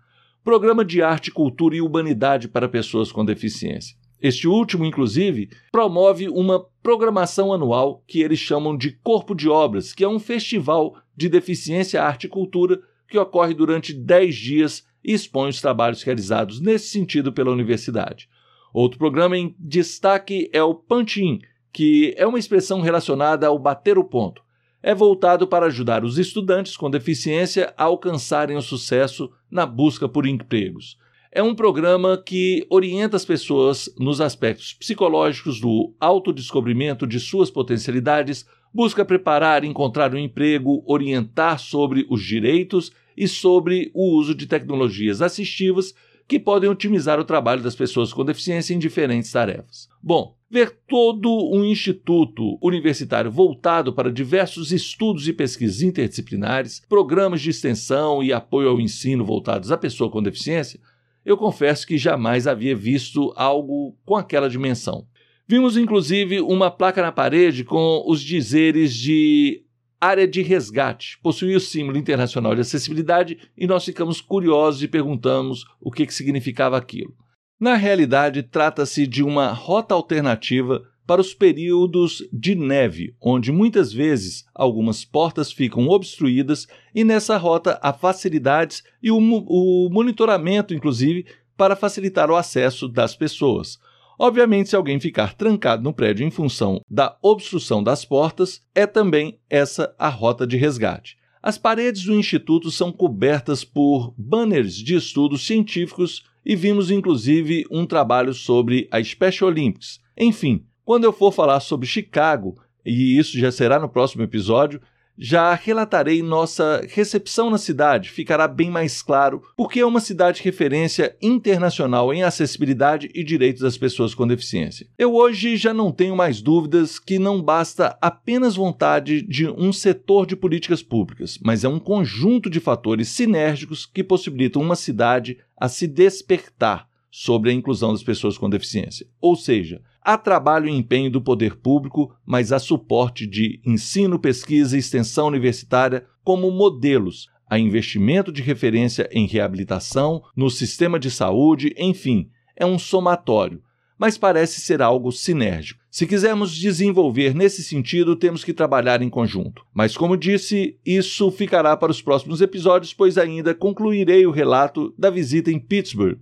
Programa 0.43 0.83
de 0.83 1.01
Arte, 1.01 1.31
Cultura 1.31 1.73
e 1.73 1.81
Humanidade 1.81 2.49
para 2.49 2.67
pessoas 2.67 3.13
com 3.13 3.23
deficiência. 3.23 3.95
Este 4.21 4.45
último, 4.45 4.83
inclusive, 4.83 5.49
promove 5.71 6.27
uma 6.27 6.65
programação 6.81 7.53
anual 7.53 8.03
que 8.05 8.21
eles 8.21 8.39
chamam 8.39 8.75
de 8.75 8.91
Corpo 8.91 9.33
de 9.33 9.47
Obras, 9.47 9.93
que 9.93 10.03
é 10.03 10.07
um 10.07 10.19
festival 10.19 10.97
de 11.15 11.29
deficiência, 11.29 12.03
arte 12.03 12.25
e 12.25 12.29
cultura 12.29 12.81
que 13.07 13.17
ocorre 13.17 13.53
durante 13.53 13.93
10 13.93 14.35
dias 14.35 14.85
e 15.01 15.13
expõe 15.13 15.47
os 15.47 15.61
trabalhos 15.61 16.03
realizados 16.03 16.59
nesse 16.59 16.89
sentido 16.89 17.31
pela 17.31 17.51
universidade. 17.51 18.27
Outro 18.73 18.99
programa 18.99 19.37
em 19.37 19.55
destaque 19.57 20.49
é 20.51 20.61
o 20.61 20.75
Punch-In, 20.75 21.39
que 21.71 22.13
é 22.17 22.27
uma 22.27 22.39
expressão 22.39 22.81
relacionada 22.81 23.47
ao 23.47 23.57
bater 23.57 23.97
o 23.97 24.03
ponto 24.03 24.43
é 24.83 24.93
voltado 24.93 25.47
para 25.47 25.67
ajudar 25.67 26.03
os 26.03 26.17
estudantes 26.17 26.75
com 26.75 26.89
deficiência 26.89 27.73
a 27.77 27.85
alcançarem 27.85 28.57
o 28.57 28.61
sucesso 28.61 29.31
na 29.49 29.65
busca 29.65 30.09
por 30.09 30.27
empregos. 30.27 30.97
É 31.31 31.41
um 31.41 31.55
programa 31.55 32.21
que 32.23 32.67
orienta 32.69 33.15
as 33.15 33.25
pessoas 33.25 33.89
nos 33.97 34.19
aspectos 34.19 34.73
psicológicos 34.73 35.59
do 35.59 35.95
autodescobrimento 35.99 37.07
de 37.07 37.19
suas 37.19 37.49
potencialidades, 37.49 38.45
busca 38.71 39.05
preparar 39.05 39.63
encontrar 39.63 40.13
um 40.13 40.17
emprego, 40.17 40.83
orientar 40.85 41.57
sobre 41.57 42.05
os 42.09 42.21
direitos 42.21 42.91
e 43.15 43.27
sobre 43.27 43.89
o 43.95 44.15
uso 44.15 44.35
de 44.35 44.45
tecnologias 44.45 45.21
assistivas 45.21 45.95
que 46.27 46.39
podem 46.39 46.69
otimizar 46.69 47.19
o 47.19 47.25
trabalho 47.25 47.61
das 47.61 47.75
pessoas 47.75 48.13
com 48.13 48.23
deficiência 48.23 48.73
em 48.73 48.79
diferentes 48.79 49.31
tarefas. 49.31 49.87
Bom, 50.01 50.35
ver 50.53 50.77
todo 50.87 51.49
um 51.51 51.65
instituto 51.65 52.59
universitário 52.61 53.31
voltado 53.31 53.91
para 53.91 54.11
diversos 54.11 54.71
estudos 54.71 55.27
e 55.27 55.33
pesquisas 55.33 55.81
interdisciplinares, 55.81 56.79
programas 56.87 57.41
de 57.41 57.49
extensão 57.49 58.21
e 58.21 58.31
apoio 58.31 58.69
ao 58.69 58.79
ensino 58.79 59.25
voltados 59.25 59.71
à 59.71 59.77
pessoa 59.77 60.11
com 60.11 60.21
deficiência, 60.21 60.79
eu 61.25 61.35
confesso 61.35 61.87
que 61.87 61.97
jamais 61.97 62.45
havia 62.45 62.75
visto 62.75 63.33
algo 63.35 63.97
com 64.05 64.15
aquela 64.15 64.47
dimensão. 64.47 65.07
Vimos 65.47 65.75
inclusive 65.75 66.39
uma 66.39 66.69
placa 66.69 67.01
na 67.01 67.11
parede 67.11 67.63
com 67.63 68.03
os 68.05 68.21
dizeres 68.21 68.93
de 68.93 69.63
área 69.99 70.27
de 70.27 70.43
resgate 70.43 71.17
possuía 71.23 71.57
o 71.57 71.61
símbolo 71.61 71.97
internacional 71.97 72.53
de 72.53 72.61
acessibilidade 72.61 73.39
e 73.57 73.65
nós 73.65 73.85
ficamos 73.85 74.21
curiosos 74.21 74.83
e 74.83 74.87
perguntamos 74.87 75.65
o 75.81 75.89
que, 75.89 76.05
que 76.05 76.13
significava 76.13 76.77
aquilo. 76.77 77.22
Na 77.59 77.75
realidade, 77.75 78.43
trata-se 78.43 79.07
de 79.07 79.23
uma 79.23 79.51
rota 79.53 79.93
alternativa 79.93 80.83
para 81.05 81.21
os 81.21 81.33
períodos 81.33 82.27
de 82.31 82.55
neve, 82.55 83.15
onde 83.21 83.51
muitas 83.51 83.91
vezes 83.91 84.45
algumas 84.53 85.03
portas 85.03 85.51
ficam 85.51 85.87
obstruídas 85.87 86.67
e 86.95 87.03
nessa 87.03 87.37
rota 87.37 87.79
há 87.81 87.91
facilidades 87.91 88.83
e 89.01 89.11
o, 89.11 89.17
o 89.17 89.89
monitoramento, 89.91 90.73
inclusive, 90.73 91.25
para 91.57 91.75
facilitar 91.75 92.31
o 92.31 92.35
acesso 92.35 92.87
das 92.87 93.15
pessoas. 93.15 93.77
Obviamente, 94.17 94.69
se 94.69 94.75
alguém 94.75 94.99
ficar 94.99 95.33
trancado 95.33 95.83
no 95.83 95.93
prédio 95.93 96.25
em 96.25 96.31
função 96.31 96.81
da 96.89 97.17
obstrução 97.21 97.83
das 97.83 98.05
portas, 98.05 98.61
é 98.73 98.85
também 98.85 99.39
essa 99.49 99.93
a 99.97 100.07
rota 100.07 100.47
de 100.47 100.55
resgate. 100.55 101.17
As 101.41 101.57
paredes 101.57 102.03
do 102.03 102.15
instituto 102.15 102.71
são 102.71 102.91
cobertas 102.91 103.65
por 103.65 104.13
banners 104.17 104.75
de 104.75 104.95
estudos 104.95 105.45
científicos 105.45 106.23
e 106.45 106.55
vimos 106.55 106.91
inclusive 106.91 107.65
um 107.71 107.85
trabalho 107.85 108.33
sobre 108.33 108.87
a 108.91 109.03
Special 109.03 109.49
Olympics. 109.49 109.99
Enfim, 110.17 110.65
quando 110.83 111.05
eu 111.05 111.13
for 111.13 111.31
falar 111.31 111.59
sobre 111.59 111.87
Chicago, 111.87 112.57
e 112.85 113.17
isso 113.17 113.37
já 113.37 113.51
será 113.51 113.79
no 113.79 113.89
próximo 113.89 114.23
episódio, 114.23 114.81
já 115.17 115.53
relatarei 115.53 116.21
nossa 116.21 116.85
recepção 116.89 117.49
na 117.49 117.57
cidade, 117.57 118.09
ficará 118.09 118.47
bem 118.47 118.69
mais 118.69 119.01
claro 119.01 119.41
porque 119.55 119.79
é 119.79 119.85
uma 119.85 119.99
cidade 119.99 120.41
referência 120.43 121.15
internacional 121.21 122.13
em 122.13 122.23
acessibilidade 122.23 123.09
e 123.13 123.23
direitos 123.23 123.61
das 123.61 123.77
pessoas 123.77 124.15
com 124.15 124.27
deficiência. 124.27 124.87
Eu 124.97 125.13
hoje 125.13 125.55
já 125.55 125.73
não 125.73 125.91
tenho 125.91 126.15
mais 126.15 126.41
dúvidas 126.41 126.99
que 126.99 127.19
não 127.19 127.41
basta 127.41 127.97
apenas 128.01 128.55
vontade 128.55 129.21
de 129.21 129.47
um 129.47 129.71
setor 129.71 130.25
de 130.25 130.35
políticas 130.35 130.81
públicas, 130.81 131.39
mas 131.43 131.63
é 131.63 131.69
um 131.69 131.79
conjunto 131.79 132.49
de 132.49 132.59
fatores 132.59 133.09
sinérgicos 133.09 133.85
que 133.85 134.03
possibilitam 134.03 134.61
uma 134.61 134.75
cidade 134.75 135.37
a 135.57 135.69
se 135.69 135.87
despertar 135.87 136.87
sobre 137.11 137.51
a 137.51 137.53
inclusão 137.53 137.91
das 137.91 138.01
pessoas 138.01 138.39
com 138.39 138.49
deficiência. 138.49 139.05
Ou 139.21 139.35
seja, 139.35 139.81
Há 140.05 140.17
trabalho 140.17 140.67
e 140.67 140.71
empenho 140.71 141.09
do 141.09 141.21
poder 141.21 141.55
público, 141.55 142.13
mas 142.25 142.51
há 142.51 142.59
suporte 142.59 143.25
de 143.25 143.61
ensino, 143.65 144.19
pesquisa 144.19 144.75
e 144.75 144.79
extensão 144.79 145.27
universitária 145.27 146.05
como 146.23 146.51
modelos, 146.51 147.29
há 147.49 147.57
investimento 147.57 148.31
de 148.31 148.41
referência 148.41 149.07
em 149.13 149.25
reabilitação, 149.25 150.21
no 150.35 150.49
sistema 150.49 150.99
de 150.99 151.09
saúde, 151.09 151.73
enfim, 151.77 152.29
é 152.55 152.65
um 152.65 152.77
somatório, 152.77 153.61
mas 153.97 154.17
parece 154.17 154.59
ser 154.59 154.81
algo 154.81 155.11
sinérgico. 155.11 155.81
Se 155.89 156.05
quisermos 156.05 156.53
desenvolver 156.53 157.33
nesse 157.33 157.63
sentido, 157.63 158.15
temos 158.15 158.43
que 158.43 158.51
trabalhar 158.51 159.01
em 159.01 159.09
conjunto. 159.09 159.63
Mas, 159.73 159.95
como 159.95 160.17
disse, 160.17 160.77
isso 160.85 161.29
ficará 161.31 161.77
para 161.77 161.91
os 161.91 162.01
próximos 162.01 162.41
episódios, 162.41 162.93
pois 162.93 163.17
ainda 163.17 163.53
concluirei 163.53 164.25
o 164.25 164.31
relato 164.31 164.93
da 164.97 165.09
visita 165.09 165.51
em 165.51 165.59
Pittsburgh, 165.59 166.17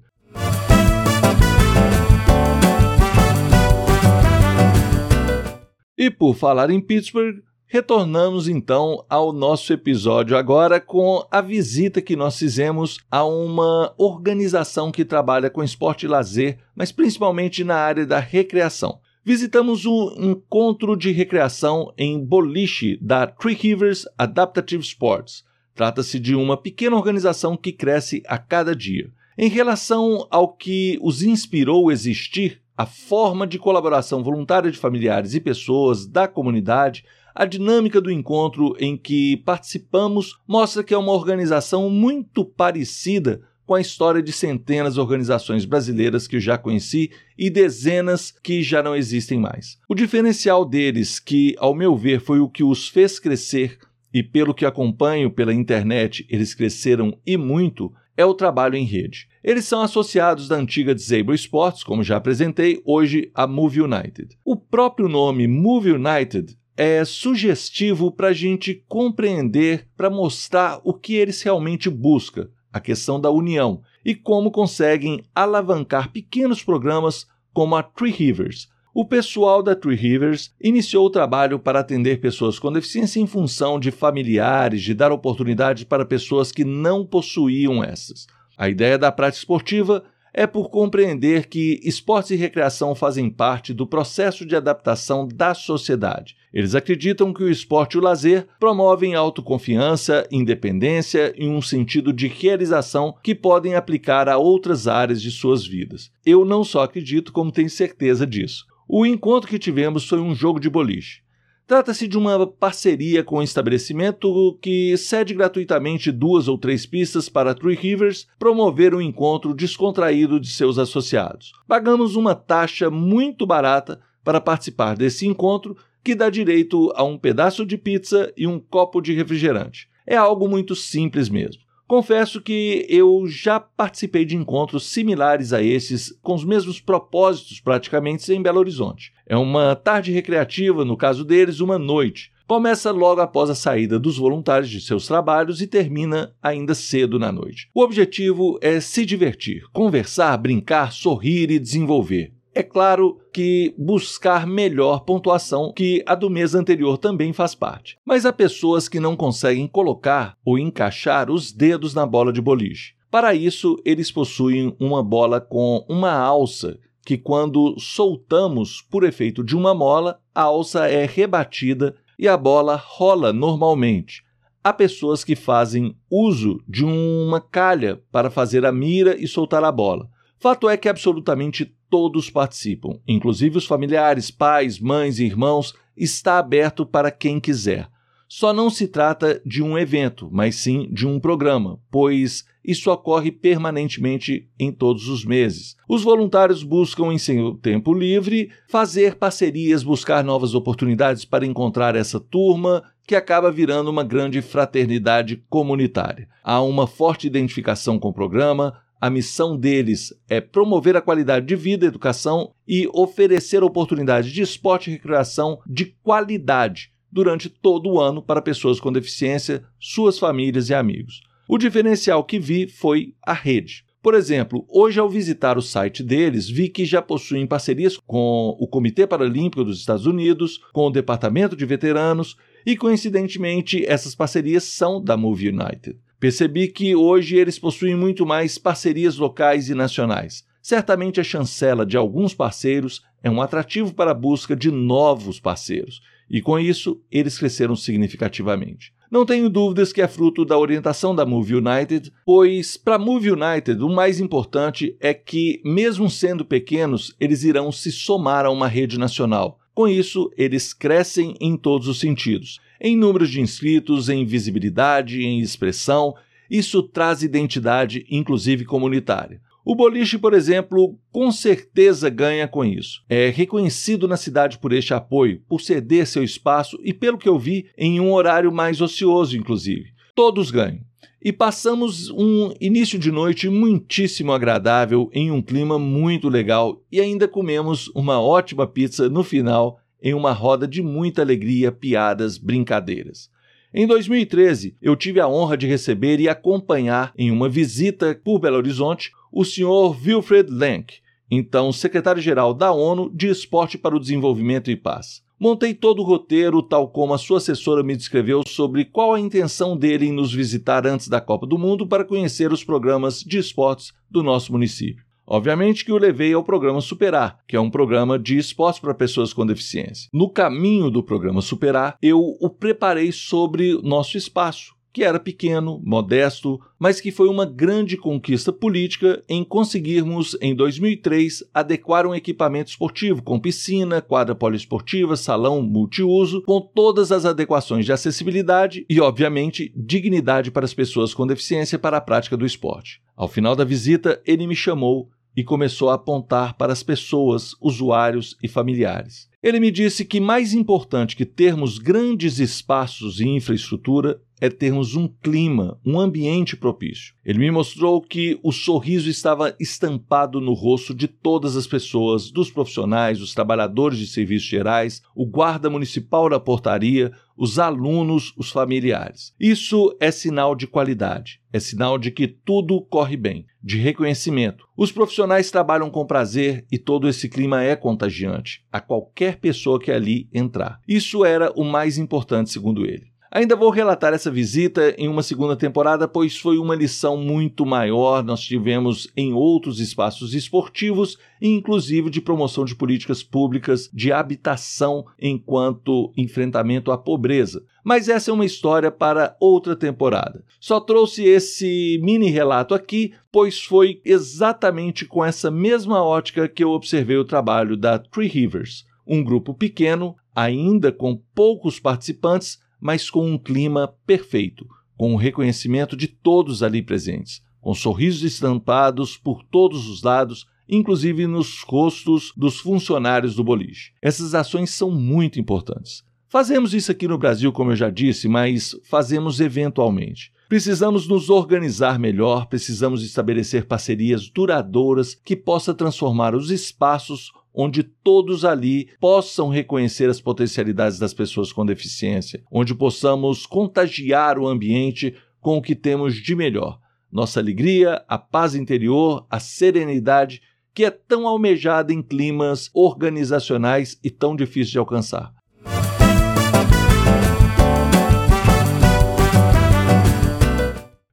E 6.02 6.10
por 6.10 6.36
falar 6.36 6.72
em 6.72 6.82
Pittsburgh, 6.82 7.44
retornamos 7.68 8.48
então 8.48 9.06
ao 9.08 9.32
nosso 9.32 9.72
episódio 9.72 10.36
agora 10.36 10.82
com 10.82 11.24
a 11.30 11.42
visita 11.42 12.02
que 12.02 12.16
nós 12.16 12.40
fizemos 12.40 12.98
a 13.12 13.24
uma 13.24 13.94
organização 14.00 14.92
que 14.92 15.06
trabalha 15.06 15.48
com 15.48 15.64
esporte 15.64 16.08
e 16.08 16.10
lazer, 16.10 16.58
mas 16.76 16.92
principalmente 16.92 17.64
na 17.64 17.76
área 17.76 18.04
da 18.04 18.18
recreação. 18.18 18.98
Visitamos 19.24 19.86
um 19.86 20.32
encontro 20.32 20.98
de 20.98 21.12
recreação 21.12 21.94
em 21.96 22.20
boliche 22.26 22.98
da 23.00 23.28
Three 23.28 23.54
Rivers 23.54 24.06
Adaptative 24.18 24.82
Sports. 24.82 25.44
Trata-se 25.76 26.20
de 26.20 26.34
uma 26.34 26.58
pequena 26.58 26.96
organização 26.96 27.56
que 27.56 27.72
cresce 27.72 28.24
a 28.26 28.40
cada 28.40 28.76
dia. 28.76 29.12
Em 29.38 29.50
relação 29.50 30.28
ao 30.32 30.52
que 30.52 30.98
os 31.00 31.22
inspirou 31.22 31.90
a 31.90 31.94
existir, 31.94 32.60
a 32.82 32.86
forma 32.88 33.46
de 33.46 33.60
colaboração 33.60 34.24
voluntária 34.24 34.72
de 34.72 34.78
familiares 34.78 35.36
e 35.36 35.40
pessoas 35.40 36.08
da 36.08 36.28
comunidade, 36.28 37.06
a 37.36 37.46
dinâmica 37.46 38.02
do 38.02 38.10
encontro 38.10 38.76
em 38.80 38.98
que 38.98 39.38
participamos 39.38 40.40
mostra 40.48 40.84
que 40.84 40.92
é 40.92 40.98
uma 40.98 41.12
organização 41.12 41.92
muito 41.92 42.44
parecida 42.44 43.44
com 43.68 43.76
a 43.76 43.82
história 43.82 44.22
de 44.22 44.32
centenas 44.32 44.96
de 44.96 45.00
organizações 45.00 45.64
brasileiras 45.64 46.28
que 46.28 46.40
já 46.40 46.58
conheci 46.58 47.12
e 47.38 47.52
dezenas 47.52 48.32
que 48.32 48.64
já 48.64 48.82
não 48.82 48.96
existem 48.96 49.40
mais. 49.40 49.78
O 49.88 49.94
diferencial 49.94 50.66
deles, 50.66 51.20
que 51.20 51.56
ao 51.60 51.76
meu 51.76 51.96
ver 51.96 52.20
foi 52.20 52.40
o 52.40 52.50
que 52.50 52.64
os 52.64 52.90
fez 52.90 53.20
crescer 53.20 53.78
e 54.12 54.24
pelo 54.24 54.56
que 54.56 54.66
acompanho 54.66 55.30
pela 55.30 55.54
internet, 55.54 56.26
eles 56.28 56.56
cresceram 56.56 57.16
e 57.28 57.38
muito, 57.38 57.94
é 58.22 58.26
o 58.26 58.36
trabalho 58.36 58.76
em 58.76 58.86
rede. 58.86 59.28
Eles 59.44 59.66
são 59.66 59.82
associados 59.82 60.48
da 60.48 60.56
antiga 60.56 60.94
Disable 60.94 61.36
Sports, 61.36 61.84
como 61.84 62.04
já 62.04 62.18
apresentei, 62.18 62.80
hoje 62.86 63.32
a 63.34 63.48
Move 63.48 63.82
United. 63.82 64.38
O 64.46 64.56
próprio 64.56 65.10
nome 65.10 65.48
Move 65.48 65.94
United 65.94 66.56
é 66.78 67.04
sugestivo 67.04 68.12
para 68.12 68.28
a 68.28 68.34
gente 68.34 68.86
compreender, 68.88 69.88
para 69.98 70.10
mostrar 70.10 70.80
o 70.84 70.94
que 70.94 71.16
eles 71.16 71.42
realmente 71.42 71.90
buscam, 71.90 72.48
a 72.72 72.80
questão 72.80 73.20
da 73.20 73.32
união, 73.32 73.82
e 74.06 74.16
como 74.16 74.52
conseguem 74.52 75.24
alavancar 75.34 76.12
pequenos 76.12 76.64
programas 76.64 77.26
como 77.52 77.76
a 77.76 77.84
Tree 77.84 78.12
Rivers. 78.12 78.70
O 78.94 79.06
pessoal 79.06 79.64
da 79.64 79.74
Tree 79.74 79.96
Rivers 79.96 80.54
iniciou 80.60 81.06
o 81.06 81.10
trabalho 81.10 81.58
para 81.58 81.80
atender 81.80 82.20
pessoas 82.20 82.60
com 82.60 82.74
deficiência 82.74 83.22
em 83.22 83.26
função 83.26 83.80
de 83.80 83.90
familiares, 83.90 84.82
de 84.82 84.94
dar 84.94 85.14
oportunidade 85.14 85.86
para 85.86 86.04
pessoas 86.04 86.52
que 86.52 86.66
não 86.66 87.06
possuíam 87.06 87.82
essas. 87.82 88.28
A 88.58 88.68
ideia 88.68 88.98
da 88.98 89.10
prática 89.10 89.40
esportiva 89.40 90.04
é 90.34 90.46
por 90.46 90.70
compreender 90.70 91.48
que 91.48 91.80
esportes 91.84 92.32
e 92.32 92.36
recreação 92.36 92.94
fazem 92.94 93.30
parte 93.30 93.74
do 93.74 93.88
processo 93.88 94.46
de 94.46 94.58
adaptação 94.58 95.26
da 95.26 95.54
sociedade. 95.54 96.36
Eles 96.54 96.76
acreditam 96.76 97.34
que 97.34 97.44
o 97.44 97.50
esporte 97.50 97.94
e 97.94 97.98
o 97.98 98.02
lazer 98.02 98.46
promovem 98.60 99.16
autoconfiança, 99.16 100.28
independência 100.30 101.34
e 101.38 101.48
um 101.48 101.62
sentido 101.62 102.12
de 102.12 102.28
realização 102.28 103.16
que 103.24 103.34
podem 103.34 103.76
aplicar 103.76 104.28
a 104.28 104.38
outras 104.38 104.86
áreas 104.86 105.22
de 105.22 105.32
suas 105.32 105.66
vidas. 105.66 106.12
Eu 106.26 106.44
não 106.44 106.62
só 106.64 106.84
acredito, 106.84 107.32
como 107.32 107.54
tenho 107.54 107.70
certeza 107.70 108.28
disso. 108.28 108.70
O 108.94 109.06
encontro 109.06 109.50
que 109.50 109.58
tivemos 109.58 110.06
foi 110.06 110.20
um 110.20 110.36
jogo 110.36 110.60
de 110.60 110.70
boliche. 110.70 111.22
Trata-se 111.66 112.10
de 112.10 112.18
uma 112.18 112.46
parceria 112.46 113.24
com 113.24 113.38
o 113.38 113.40
um 113.40 113.42
estabelecimento 113.42 114.60
que 114.62 114.98
cede 114.98 115.34
gratuitamente 115.34 116.12
duas 116.12 116.50
ou 116.50 116.58
três 116.58 116.86
pistas 116.86 117.30
para 117.30 117.56
Three 117.56 117.78
Rivers 117.78 118.28
promover 118.38 118.94
um 118.94 119.00
encontro 119.00 119.54
descontraído 119.54 120.42
de 120.42 120.50
seus 120.50 120.78
associados. 120.78 121.54
Pagamos 121.70 122.18
uma 122.18 122.36
taxa 122.36 122.92
muito 122.92 123.48
barata 123.48 124.02
para 124.26 124.42
participar 124.42 124.98
desse 124.98 125.26
encontro 125.26 125.78
que 126.04 126.14
dá 126.14 126.30
direito 126.30 126.92
a 126.94 127.02
um 127.02 127.18
pedaço 127.18 127.66
de 127.66 127.78
pizza 127.78 128.34
e 128.36 128.46
um 128.46 128.60
copo 128.60 129.00
de 129.00 129.14
refrigerante. 129.14 129.88
É 130.06 130.18
algo 130.18 130.50
muito 130.50 130.76
simples 130.76 131.30
mesmo. 131.30 131.62
Confesso 131.92 132.40
que 132.40 132.86
eu 132.88 133.28
já 133.28 133.60
participei 133.60 134.24
de 134.24 134.38
encontros 134.38 134.86
similares 134.86 135.52
a 135.52 135.62
esses, 135.62 136.18
com 136.22 136.34
os 136.34 136.46
mesmos 136.46 136.80
propósitos 136.80 137.60
praticamente 137.60 138.32
em 138.32 138.42
Belo 138.42 138.60
Horizonte. 138.60 139.12
É 139.28 139.36
uma 139.36 139.76
tarde 139.76 140.10
recreativa, 140.10 140.86
no 140.86 140.96
caso 140.96 141.26
deles, 141.26 141.60
uma 141.60 141.78
noite. 141.78 142.32
Começa 142.48 142.92
logo 142.92 143.20
após 143.20 143.50
a 143.50 143.56
saída 143.56 144.00
dos 144.00 144.18
voluntários 144.18 144.70
de 144.70 144.80
seus 144.80 145.06
trabalhos 145.06 145.62
e 145.62 145.68
termina 145.68 146.34
ainda 146.42 146.74
cedo 146.74 147.20
na 147.20 147.30
noite. 147.30 147.70
O 147.74 147.84
objetivo 147.84 148.58
é 148.62 148.80
se 148.80 149.06
divertir, 149.06 149.66
conversar, 149.74 150.38
brincar, 150.38 150.94
sorrir 150.94 151.52
e 151.52 151.60
desenvolver. 151.60 152.32
É 152.54 152.62
claro 152.62 153.18
que 153.32 153.74
buscar 153.78 154.46
melhor 154.46 155.06
pontuação 155.06 155.72
que 155.74 156.04
a 156.06 156.14
do 156.16 156.30
mês 156.30 156.54
anterior 156.54 156.98
também 156.98 157.32
faz 157.32 157.56
parte. 157.56 157.98
Mas 158.06 158.26
há 158.26 158.34
pessoas 158.34 158.90
que 158.90 159.00
não 159.00 159.16
conseguem 159.16 159.68
colocar 159.68 160.36
ou 160.44 160.60
encaixar 160.60 161.32
os 161.32 161.54
dedos 161.54 161.94
na 161.94 162.06
bola 162.06 162.34
de 162.34 162.42
boliche. 162.42 162.94
Para 163.10 163.34
isso, 163.34 163.78
eles 163.86 164.12
possuem 164.12 164.76
uma 164.80 165.02
bola 165.02 165.40
com 165.40 165.86
uma 165.88 166.12
alça 166.12 166.78
que, 167.06 167.18
quando 167.18 167.80
soltamos 167.80 168.82
por 168.82 169.06
efeito 169.06 169.46
de 169.46 169.56
uma 169.56 169.74
mola, 169.74 170.20
a 170.36 170.42
alça 170.44 170.88
é 170.88 171.06
rebatida 171.06 171.96
e 172.20 172.28
a 172.28 172.36
bola 172.36 172.76
rola 172.76 173.32
normalmente. 173.32 174.24
Há 174.62 174.74
pessoas 174.74 175.24
que 175.24 175.36
fazem 175.36 175.96
uso 176.10 176.62
de 176.68 176.84
uma 176.84 177.40
calha 177.40 178.02
para 178.12 178.30
fazer 178.30 178.66
a 178.66 178.72
mira 178.74 179.16
e 179.18 179.26
soltar 179.26 179.64
a 179.64 179.72
bola. 179.72 180.08
Fato 180.42 180.68
é 180.68 180.76
que 180.76 180.90
absolutamente 180.90 181.72
todos 181.88 182.28
participam, 182.28 183.00
inclusive 183.08 183.60
os 183.60 183.66
familiares, 183.68 184.32
pais, 184.32 184.80
mães 184.80 185.20
e 185.20 185.24
irmãos, 185.24 185.72
está 185.96 186.40
aberto 186.40 186.84
para 186.84 187.12
quem 187.12 187.40
quiser. 187.40 187.88
Só 188.28 188.52
não 188.52 188.68
se 188.68 188.88
trata 188.88 189.40
de 189.46 189.62
um 189.62 189.78
evento, 189.78 190.30
mas 190.32 190.56
sim 190.56 190.90
de 190.92 191.06
um 191.06 191.20
programa, 191.20 191.80
pois 191.92 192.44
isso 192.66 192.90
ocorre 192.90 193.32
permanentemente 193.32 194.50
em 194.58 194.72
todos 194.72 195.08
os 195.10 195.24
meses. 195.24 195.76
Os 195.88 196.02
voluntários 196.02 196.64
buscam, 196.64 197.14
em 197.14 197.20
seu 197.20 197.54
tempo 197.54 197.94
livre, 197.94 198.50
fazer 198.68 199.18
parcerias, 199.18 199.84
buscar 199.84 200.24
novas 200.24 200.56
oportunidades 200.56 201.24
para 201.24 201.46
encontrar 201.46 201.96
essa 201.96 202.20
turma 202.20 202.84
que 203.06 203.16
acaba 203.16 203.52
virando 203.52 203.92
uma 203.92 204.04
grande 204.04 204.42
fraternidade 204.42 205.44
comunitária. 205.50 206.28
Há 206.44 206.62
uma 206.62 206.88
forte 206.88 207.28
identificação 207.28 208.00
com 208.00 208.10
o 208.10 208.14
programa, 208.14 208.81
A 209.02 209.10
missão 209.10 209.58
deles 209.58 210.14
é 210.30 210.40
promover 210.40 210.96
a 210.96 211.02
qualidade 211.02 211.48
de 211.48 211.56
vida, 211.56 211.88
educação 211.88 212.54
e 212.68 212.88
oferecer 212.94 213.64
oportunidades 213.64 214.32
de 214.32 214.44
esporte 214.44 214.92
e 214.92 214.94
recreação 214.94 215.60
de 215.66 215.86
qualidade 216.04 216.92
durante 217.12 217.50
todo 217.50 217.90
o 217.90 218.00
ano 218.00 218.22
para 218.22 218.44
pessoas 218.44 218.80
com 218.80 218.92
deficiência, 218.92 219.64
suas 219.80 220.20
famílias 220.20 220.70
e 220.70 220.76
amigos. 220.76 221.22
O 221.50 221.58
diferencial 221.58 222.24
que 222.24 222.38
vi 222.38 222.68
foi 222.68 223.16
a 223.26 223.34
rede. 223.34 223.84
Por 224.04 224.14
exemplo, 224.14 224.66
hoje 224.70 225.00
ao 225.00 225.10
visitar 225.10 225.58
o 225.58 225.64
site 225.64 226.04
deles, 226.04 226.48
vi 226.48 226.70
que 226.70 226.86
já 226.86 227.02
possuem 227.02 227.48
parcerias 227.48 227.98
com 227.98 228.56
o 228.60 228.68
Comitê 228.68 229.08
Paralímpico 229.08 229.64
dos 229.64 229.80
Estados 229.80 230.06
Unidos, 230.06 230.60
com 230.72 230.86
o 230.86 230.92
Departamento 230.92 231.56
de 231.56 231.66
Veteranos 231.66 232.36
e, 232.64 232.78
coincidentemente, 232.78 233.84
essas 233.84 234.14
parcerias 234.14 234.64
são 234.64 235.04
da 235.04 235.18
Move 235.18 235.50
United. 235.50 235.98
Percebi 236.22 236.68
que 236.68 236.96
hoje 236.96 237.36
eles 237.36 237.58
possuem 237.58 237.96
muito 237.96 238.28
mais 238.28 238.56
parcerias 238.60 239.18
locais 239.18 239.72
e 239.72 239.74
nacionais. 239.74 240.46
Certamente 240.62 241.20
a 241.20 241.24
chancela 241.24 241.84
de 241.84 241.98
alguns 241.98 242.32
parceiros 242.32 243.02
é 243.24 243.30
um 243.32 243.42
atrativo 243.42 243.92
para 243.92 244.12
a 244.12 244.14
busca 244.14 244.56
de 244.56 244.70
novos 244.70 245.40
parceiros, 245.40 246.00
e 246.30 246.40
com 246.40 246.60
isso 246.60 247.02
eles 247.12 247.40
cresceram 247.40 247.76
significativamente. 247.76 248.94
Não 249.10 249.26
tenho 249.26 249.50
dúvidas 249.50 249.92
que 249.92 250.00
é 250.00 250.08
fruto 250.08 250.46
da 250.46 250.60
orientação 250.60 251.16
da 251.16 251.26
Move 251.26 251.56
United, 251.56 252.14
pois 252.24 252.78
para 252.78 253.00
Move 253.00 253.32
United 253.32 253.82
o 253.82 253.90
mais 253.90 254.20
importante 254.20 254.96
é 255.00 255.16
que, 255.16 255.60
mesmo 255.66 256.08
sendo 256.08 256.46
pequenos, 256.46 257.16
eles 257.20 257.44
irão 257.44 257.72
se 257.72 257.92
somar 257.92 258.46
a 258.46 258.52
uma 258.52 258.68
rede 258.68 259.00
nacional. 259.00 259.60
Com 259.74 259.88
isso, 259.88 260.32
eles 260.38 260.72
crescem 260.72 261.34
em 261.42 261.58
todos 261.58 261.88
os 261.88 262.00
sentidos 262.00 262.60
em 262.82 262.98
números 262.98 263.30
de 263.30 263.40
inscritos, 263.40 264.10
em 264.10 264.26
visibilidade, 264.26 265.24
em 265.24 265.40
expressão. 265.40 266.16
Isso 266.50 266.82
traz 266.82 267.22
identidade, 267.22 268.06
inclusive 268.10 268.66
comunitária. 268.66 269.40
O 269.64 269.76
boliche, 269.76 270.18
por 270.18 270.34
exemplo, 270.34 270.98
com 271.12 271.32
certeza 271.32 272.10
ganha 272.10 272.48
com 272.48 272.66
isso. 272.66 273.04
É 273.08 273.30
reconhecido 273.30 274.08
na 274.08 274.18
cidade 274.18 274.58
por 274.58 274.74
este 274.74 274.94
apoio, 274.94 275.44
por 275.48 275.62
ceder 275.62 276.08
seu 276.08 276.24
espaço 276.24 276.80
e, 276.84 276.92
pelo 276.92 277.18
que 277.18 277.30
eu 277.30 277.38
vi, 277.38 277.68
em 277.78 278.00
um 278.00 278.12
horário 278.12 278.52
mais 278.52 278.82
ocioso, 278.82 279.38
inclusive. 279.38 279.92
Todos 280.16 280.50
ganham. 280.50 280.82
E 281.24 281.32
passamos 281.32 282.10
um 282.10 282.52
início 282.60 282.98
de 282.98 283.12
noite 283.12 283.48
muitíssimo 283.48 284.32
agradável, 284.32 285.08
em 285.14 285.30
um 285.30 285.40
clima 285.40 285.78
muito 285.78 286.28
legal, 286.28 286.82
e 286.92 287.00
ainda 287.00 287.28
comemos 287.28 287.88
uma 287.90 288.20
ótima 288.20 288.66
pizza 288.66 289.08
no 289.08 289.24
final 289.24 289.80
em 290.02 290.14
uma 290.14 290.32
roda 290.32 290.68
de 290.68 290.82
muita 290.82 291.22
alegria, 291.22 291.72
piadas, 291.72 292.38
brincadeiras. 292.38 293.30
Em 293.74 293.88
2013, 293.88 294.76
eu 294.82 294.96
tive 294.96 295.20
a 295.20 295.28
honra 295.28 295.56
de 295.56 295.66
receber 295.66 296.20
e 296.20 296.28
acompanhar 296.28 297.14
em 297.18 297.32
uma 297.32 297.48
visita 297.48 298.20
por 298.22 298.40
Belo 298.40 298.58
Horizonte 298.58 299.12
o 299.32 299.46
Sr. 299.46 299.96
Wilfred 300.06 300.52
Lenk, 300.52 300.96
então 301.30 301.72
secretário-geral 301.72 302.54
da 302.54 302.74
ONU 302.74 303.10
de 303.14 303.28
Esporte 303.28 303.78
para 303.78 303.96
o 303.96 304.00
Desenvolvimento 304.00 304.70
e 304.70 304.76
Paz. 304.76 305.24
Montei 305.40 305.74
todo 305.74 306.04
o 306.04 306.06
roteiro, 306.06 306.62
tal 306.62 306.90
como 306.90 307.14
a 307.14 307.18
sua 307.18 307.38
assessora 307.38 307.82
me 307.82 307.96
descreveu, 307.96 308.44
sobre 308.46 308.86
qual 308.86 309.14
a 309.14 309.20
intenção 309.20 309.76
dele 309.76 310.06
em 310.06 310.12
nos 310.12 310.32
visitar 310.32 310.86
antes 310.86 311.08
da 311.08 311.20
Copa 311.20 311.48
do 311.48 311.58
Mundo 311.58 311.88
para 311.88 312.06
conhecer 312.06 312.52
os 312.52 312.64
programas 312.64 313.22
de 313.22 313.40
esportes 313.40 313.92
do 314.08 314.22
nosso 314.22 314.52
município. 314.52 315.04
Obviamente 315.34 315.86
que 315.86 315.94
o 315.94 315.98
levei 315.98 316.34
ao 316.34 316.44
programa 316.44 316.82
Superar, 316.82 317.40
que 317.48 317.56
é 317.56 317.60
um 317.60 317.70
programa 317.70 318.20
de 318.20 318.38
esportes 318.38 318.82
para 318.82 318.94
pessoas 318.94 319.32
com 319.32 319.46
deficiência. 319.46 320.10
No 320.12 320.30
caminho 320.30 320.92
do 320.92 321.02
programa 321.02 321.42
Superar, 321.42 321.96
eu 322.02 322.20
o 322.20 322.50
preparei 322.50 323.14
sobre 323.14 323.80
nosso 323.82 324.18
espaço, 324.18 324.76
que 324.92 325.06
era 325.06 325.18
pequeno, 325.22 325.82
modesto, 325.86 326.60
mas 326.78 327.00
que 327.00 327.12
foi 327.12 327.30
uma 327.30 327.46
grande 327.46 327.96
conquista 327.96 328.52
política 328.52 329.24
em 329.30 329.42
conseguirmos, 329.42 330.36
em 330.42 330.54
2003, 330.54 331.46
adequar 331.54 332.06
um 332.06 332.14
equipamento 332.14 332.72
esportivo 332.72 333.24
com 333.24 333.40
piscina, 333.40 334.02
quadra 334.02 334.36
poliesportiva, 334.36 335.16
salão 335.16 335.62
multiuso, 335.62 336.42
com 336.42 336.60
todas 336.60 337.10
as 337.10 337.24
adequações 337.24 337.86
de 337.86 337.94
acessibilidade 337.94 338.86
e, 338.90 339.00
obviamente, 339.00 339.72
dignidade 339.78 340.52
para 340.52 340.66
as 340.66 340.74
pessoas 340.74 341.14
com 341.14 341.26
deficiência 341.26 341.80
para 341.80 341.96
a 341.96 342.02
prática 342.02 342.36
do 342.36 342.46
esporte. 342.46 343.02
Ao 343.16 343.30
final 343.30 343.56
da 343.56 343.64
visita, 343.64 344.22
ele 344.26 344.46
me 344.46 344.58
chamou 344.58 345.10
e 345.36 345.44
começou 345.44 345.90
a 345.90 345.96
apontar 345.96 346.56
para 346.56 346.74
as 346.74 346.84
pessoas, 346.84 347.56
usuários 347.62 348.36
e 348.44 348.48
familiares. 348.48 349.30
Ele 349.42 349.60
me 349.60 349.72
disse 349.72 350.06
que 350.06 350.20
mais 350.20 350.54
importante 350.54 351.16
que 351.16 351.26
termos 351.26 351.80
grandes 351.80 352.38
espaços 352.38 353.20
e 353.20 353.28
infraestrutura 353.28 354.22
é 354.40 354.50
termos 354.50 354.96
um 354.96 355.08
clima, 355.08 355.80
um 355.86 356.00
ambiente 356.00 356.56
propício. 356.56 357.14
Ele 357.24 357.38
me 357.38 357.52
mostrou 357.52 358.02
que 358.02 358.40
o 358.42 358.52
sorriso 358.52 359.08
estava 359.08 359.56
estampado 359.60 360.42
no 360.42 360.54
rosto 360.54 360.96
de 360.96 361.08
todas 361.08 361.56
as 361.56 361.68
pessoas, 361.68 362.32
dos 362.32 362.50
profissionais, 362.50 363.22
os 363.22 363.36
trabalhadores 363.36 364.00
de 364.00 364.08
serviços 364.08 364.48
gerais, 364.48 365.02
o 365.16 365.28
guarda 365.28 365.70
municipal 365.70 366.28
da 366.28 366.40
portaria, 366.40 367.12
os 367.38 367.60
alunos, 367.60 368.34
os 368.36 368.52
familiares. 368.52 369.34
Isso 369.40 369.96
é 370.00 370.10
sinal 370.10 370.56
de 370.56 370.66
qualidade, 370.66 371.40
é 371.54 371.60
sinal 371.60 372.00
de 372.00 372.10
que 372.10 372.28
tudo 372.28 372.82
corre 372.82 373.18
bem, 373.18 373.46
de 373.64 373.78
reconhecimento. 373.78 374.66
Os 374.76 374.92
profissionais 374.92 375.52
trabalham 375.52 375.90
com 375.90 376.06
prazer 376.06 376.66
e 376.72 376.78
todo 376.78 377.08
esse 377.08 377.30
clima 377.30 377.64
é 377.64 377.76
contagiante 377.76 378.66
a 378.72 378.80
qualquer 378.80 379.38
pessoa 379.38 379.80
que 379.80 379.92
ali 379.92 380.28
entrar. 380.34 380.80
Isso 380.88 381.24
era 381.24 381.52
o 381.56 381.64
mais 381.64 381.98
importante, 381.98 382.50
segundo 382.50 382.86
ele. 382.86 383.11
Ainda 383.34 383.56
vou 383.56 383.70
relatar 383.70 384.14
essa 384.14 384.30
visita 384.30 384.94
em 384.98 385.08
uma 385.08 385.24
segunda 385.24 385.56
temporada, 385.56 386.06
pois 386.06 386.38
foi 386.38 386.58
uma 386.58 386.76
lição 386.76 387.16
muito 387.16 387.66
maior. 387.66 388.22
Nós 388.22 388.42
tivemos 388.42 389.10
em 389.16 389.32
outros 389.32 389.80
espaços 389.80 390.34
esportivos, 390.34 391.18
inclusive 391.42 392.10
de 392.10 392.20
promoção 392.20 392.66
de 392.66 392.76
políticas 392.76 393.24
públicas 393.24 393.90
de 393.94 394.12
habitação 394.12 395.06
enquanto 395.18 396.12
enfrentamento 396.18 396.92
à 396.92 396.98
pobreza. 396.98 397.64
Mas 397.86 398.10
essa 398.10 398.32
é 398.32 398.34
uma 398.34 398.44
história 398.44 398.92
para 398.92 399.34
outra 399.40 399.78
temporada. 399.78 400.44
Só 400.60 400.82
trouxe 400.82 401.24
esse 401.24 402.02
mini 402.04 402.30
relato 402.30 402.74
aqui, 402.74 403.14
pois 403.32 403.64
foi 403.64 404.02
exatamente 404.04 405.06
com 405.06 405.24
essa 405.24 405.50
mesma 405.50 406.04
ótica 406.04 406.50
que 406.50 406.66
eu 406.66 406.72
observei 406.72 407.16
o 407.16 407.24
trabalho 407.24 407.78
da 407.78 407.98
Tree 407.98 408.28
Rivers, 408.28 408.86
um 409.08 409.24
grupo 409.24 409.54
pequeno, 409.54 410.18
ainda 410.36 410.92
com 410.92 411.16
poucos 411.34 411.80
participantes, 411.80 412.60
mas 412.82 413.10
com 413.10 413.32
um 413.32 413.38
clima 413.38 413.94
perfeito, 414.06 414.68
com 414.98 415.14
o 415.14 415.18
reconhecimento 415.18 415.96
de 415.96 416.08
todos 416.08 416.64
ali 416.64 416.82
presentes, 416.82 417.42
com 417.62 417.74
sorrisos 417.74 418.24
estampados 418.24 419.16
por 419.16 419.44
todos 419.44 419.88
os 419.88 420.02
lados, 420.02 420.48
inclusive 420.68 421.28
nos 421.28 421.62
rostos 421.62 422.34
dos 422.36 422.60
funcionários 422.60 423.36
do 423.36 423.44
boliche. 423.44 423.92
Essas 424.02 424.34
ações 424.34 424.72
são 424.72 424.90
muito 424.90 425.40
importantes. 425.40 426.04
Fazemos 426.28 426.74
isso 426.74 426.92
aqui 426.92 427.08
no 427.08 427.18
Brasil, 427.18 427.52
como 427.52 427.72
eu 427.72 427.76
já 427.76 427.90
disse, 427.90 428.28
mas 428.28 428.74
fazemos 428.86 429.42
eventualmente. 429.42 430.32
Precisamos 430.48 431.08
nos 431.08 431.30
organizar 431.30 432.00
melhor, 432.00 432.46
precisamos 432.46 433.04
estabelecer 433.04 433.66
parcerias 433.66 434.30
duradouras 434.30 435.14
que 435.14 435.36
possa 435.36 435.74
transformar 435.74 436.34
os 436.34 436.50
espaços 436.50 437.32
onde 437.54 437.84
todos 437.84 438.46
ali 438.46 438.90
possam 439.00 439.50
reconhecer 439.50 440.10
as 440.10 440.22
potencialidades 440.22 440.98
das 440.98 441.14
pessoas 441.14 441.52
com 441.52 441.66
deficiência, 441.66 442.44
onde 442.52 442.74
possamos 442.74 443.46
contagiar 443.46 444.38
o 444.38 444.48
ambiente 444.48 445.16
com 445.40 445.58
o 445.58 445.62
que 445.62 445.76
temos 445.76 446.16
de 446.16 446.36
melhor. 446.36 446.80
Nossa 447.12 447.40
alegria, 447.40 448.04
a 448.08 448.18
paz 448.18 448.56
interior, 448.56 449.26
a 449.30 449.40
serenidade, 449.40 450.42
que 450.74 450.86
é 450.86 450.90
tão 450.90 451.28
almejada 451.28 451.92
em 451.92 452.02
climas 452.02 452.70
organizacionais 452.74 454.00
e 454.02 454.10
tão 454.10 454.36
difícil 454.36 454.72
de 454.72 454.78
alcançar. 454.80 455.34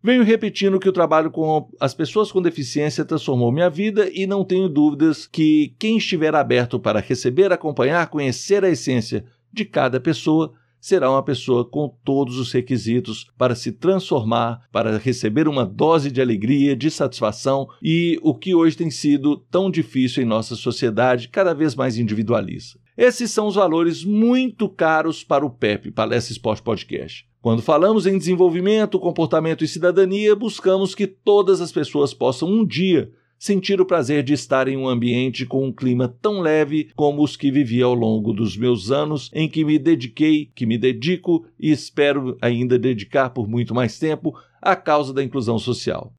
Venho 0.08 0.24
repetindo 0.24 0.80
que 0.80 0.88
o 0.88 0.92
trabalho 0.92 1.30
com 1.30 1.68
as 1.78 1.92
pessoas 1.92 2.32
com 2.32 2.40
deficiência 2.40 3.04
transformou 3.04 3.52
minha 3.52 3.68
vida 3.68 4.10
e 4.10 4.26
não 4.26 4.42
tenho 4.42 4.66
dúvidas 4.66 5.26
que 5.26 5.74
quem 5.78 5.98
estiver 5.98 6.34
aberto 6.34 6.80
para 6.80 6.98
receber, 6.98 7.52
acompanhar, 7.52 8.08
conhecer 8.08 8.64
a 8.64 8.70
essência 8.70 9.26
de 9.52 9.66
cada 9.66 10.00
pessoa 10.00 10.54
será 10.80 11.10
uma 11.10 11.22
pessoa 11.22 11.62
com 11.62 11.94
todos 12.02 12.38
os 12.38 12.50
requisitos 12.50 13.30
para 13.36 13.54
se 13.54 13.70
transformar, 13.70 14.62
para 14.72 14.96
receber 14.96 15.46
uma 15.46 15.66
dose 15.66 16.10
de 16.10 16.22
alegria, 16.22 16.74
de 16.74 16.90
satisfação 16.90 17.68
e 17.82 18.18
o 18.22 18.34
que 18.34 18.54
hoje 18.54 18.78
tem 18.78 18.90
sido 18.90 19.36
tão 19.50 19.70
difícil 19.70 20.22
em 20.22 20.26
nossa 20.26 20.56
sociedade, 20.56 21.28
cada 21.28 21.52
vez 21.52 21.74
mais 21.74 21.98
individualista. 21.98 22.80
Esses 22.98 23.30
são 23.30 23.46
os 23.46 23.54
valores 23.54 24.04
muito 24.04 24.68
caros 24.68 25.22
para 25.22 25.46
o 25.46 25.50
PEP, 25.50 25.92
Palestra 25.92 26.32
Esporte 26.32 26.60
Podcast. 26.60 27.24
Quando 27.40 27.62
falamos 27.62 28.08
em 28.08 28.18
desenvolvimento, 28.18 28.98
comportamento 28.98 29.62
e 29.62 29.68
cidadania, 29.68 30.34
buscamos 30.34 30.96
que 30.96 31.06
todas 31.06 31.60
as 31.60 31.70
pessoas 31.70 32.12
possam 32.12 32.50
um 32.50 32.66
dia 32.66 33.08
sentir 33.38 33.80
o 33.80 33.86
prazer 33.86 34.24
de 34.24 34.32
estar 34.32 34.66
em 34.66 34.76
um 34.76 34.88
ambiente 34.88 35.46
com 35.46 35.64
um 35.64 35.72
clima 35.72 36.12
tão 36.20 36.40
leve 36.40 36.90
como 36.96 37.22
os 37.22 37.36
que 37.36 37.52
vivi 37.52 37.80
ao 37.80 37.94
longo 37.94 38.32
dos 38.32 38.56
meus 38.56 38.90
anos 38.90 39.30
em 39.32 39.48
que 39.48 39.64
me 39.64 39.78
dediquei, 39.78 40.50
que 40.52 40.66
me 40.66 40.76
dedico 40.76 41.46
e 41.56 41.70
espero 41.70 42.36
ainda 42.40 42.76
dedicar 42.76 43.30
por 43.30 43.46
muito 43.46 43.72
mais 43.72 43.96
tempo 43.96 44.36
à 44.60 44.74
causa 44.74 45.14
da 45.14 45.22
inclusão 45.22 45.56
social. 45.56 46.12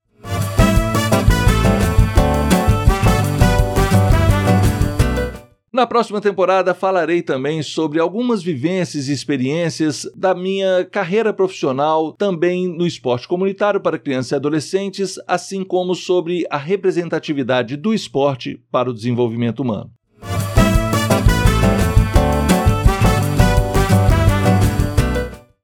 Na 5.71 5.85
próxima 5.85 6.19
temporada 6.19 6.73
falarei 6.73 7.21
também 7.21 7.61
sobre 7.61 7.99
algumas 7.99 8.41
vivências 8.41 9.07
e 9.07 9.13
experiências 9.13 10.09
da 10.15 10.33
minha 10.33 10.83
carreira 10.83 11.31
profissional, 11.31 12.11
também 12.13 12.67
no 12.67 12.87
esporte 12.87 13.27
comunitário 13.27 13.79
para 13.79 13.99
crianças 13.99 14.31
e 14.31 14.35
adolescentes, 14.35 15.19
assim 15.27 15.63
como 15.63 15.93
sobre 15.93 16.43
a 16.49 16.57
representatividade 16.57 17.77
do 17.77 17.93
esporte 17.93 18.59
para 18.71 18.89
o 18.89 18.93
desenvolvimento 18.93 19.59
humano. 19.59 19.91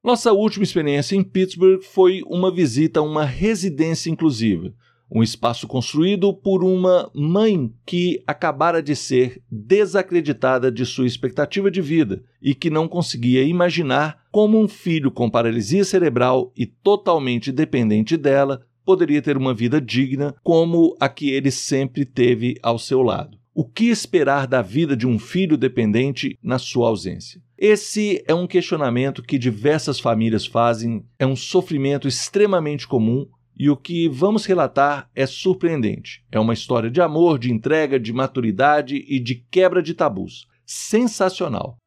Nossa 0.04 0.32
última 0.32 0.64
experiência 0.64 1.16
em 1.16 1.24
Pittsburgh 1.24 1.82
foi 1.82 2.22
uma 2.28 2.54
visita 2.54 3.00
a 3.00 3.04
uma 3.04 3.26
residência 3.26 4.12
inclusiva. 4.12 4.72
Um 5.10 5.22
espaço 5.22 5.68
construído 5.68 6.34
por 6.34 6.64
uma 6.64 7.12
mãe 7.14 7.72
que 7.86 8.24
acabara 8.26 8.82
de 8.82 8.96
ser 8.96 9.42
desacreditada 9.52 10.72
de 10.72 10.86
sua 10.86 11.06
expectativa 11.06 11.70
de 11.70 11.82
vida 11.82 12.24
e 12.42 12.56
que 12.56 12.70
não 12.70 12.88
conseguia 12.88 13.44
imaginar 13.44 14.24
como 14.32 14.60
um 14.60 14.68
filho 14.68 15.12
com 15.12 15.30
paralisia 15.30 15.86
cerebral 15.86 16.52
e 16.58 16.66
totalmente 16.66 17.52
dependente 17.52 18.18
dela 18.18 18.62
poderia 18.86 19.22
ter 19.22 19.38
uma 19.38 19.54
vida 19.54 19.82
digna 19.82 20.36
como 20.44 20.96
a 21.00 21.10
que 21.10 21.30
ele 21.30 21.52
sempre 21.52 22.06
teve 22.06 22.58
ao 22.62 22.78
seu 22.78 23.02
lado. 23.02 23.38
O 23.54 23.64
que 23.64 23.86
esperar 23.86 24.48
da 24.48 24.62
vida 24.62 24.98
de 24.98 25.08
um 25.08 25.18
filho 25.18 25.58
dependente 25.58 26.38
na 26.44 26.60
sua 26.60 26.90
ausência? 26.90 27.42
Esse 27.58 28.22
é 28.28 28.36
um 28.36 28.46
questionamento 28.46 29.24
que 29.24 29.38
diversas 29.38 29.98
famílias 29.98 30.46
fazem, 30.46 31.06
é 31.18 31.26
um 31.26 31.38
sofrimento 31.38 32.06
extremamente 32.06 32.86
comum 32.86 33.26
e 33.58 33.70
o 33.70 33.78
que 33.78 34.10
vamos 34.10 34.46
relatar 34.46 35.10
é 35.16 35.26
surpreendente. 35.26 36.24
É 36.32 36.40
uma 36.40 36.54
história 36.54 36.90
de 36.90 37.02
amor, 37.02 37.40
de 37.40 37.52
entrega, 37.52 38.00
de 38.00 38.12
maturidade 38.12 39.04
e 39.08 39.20
de 39.20 39.36
quebra 39.50 39.82
de 39.82 39.94
tabus. 39.94 40.48
Sensacional! 40.66 41.78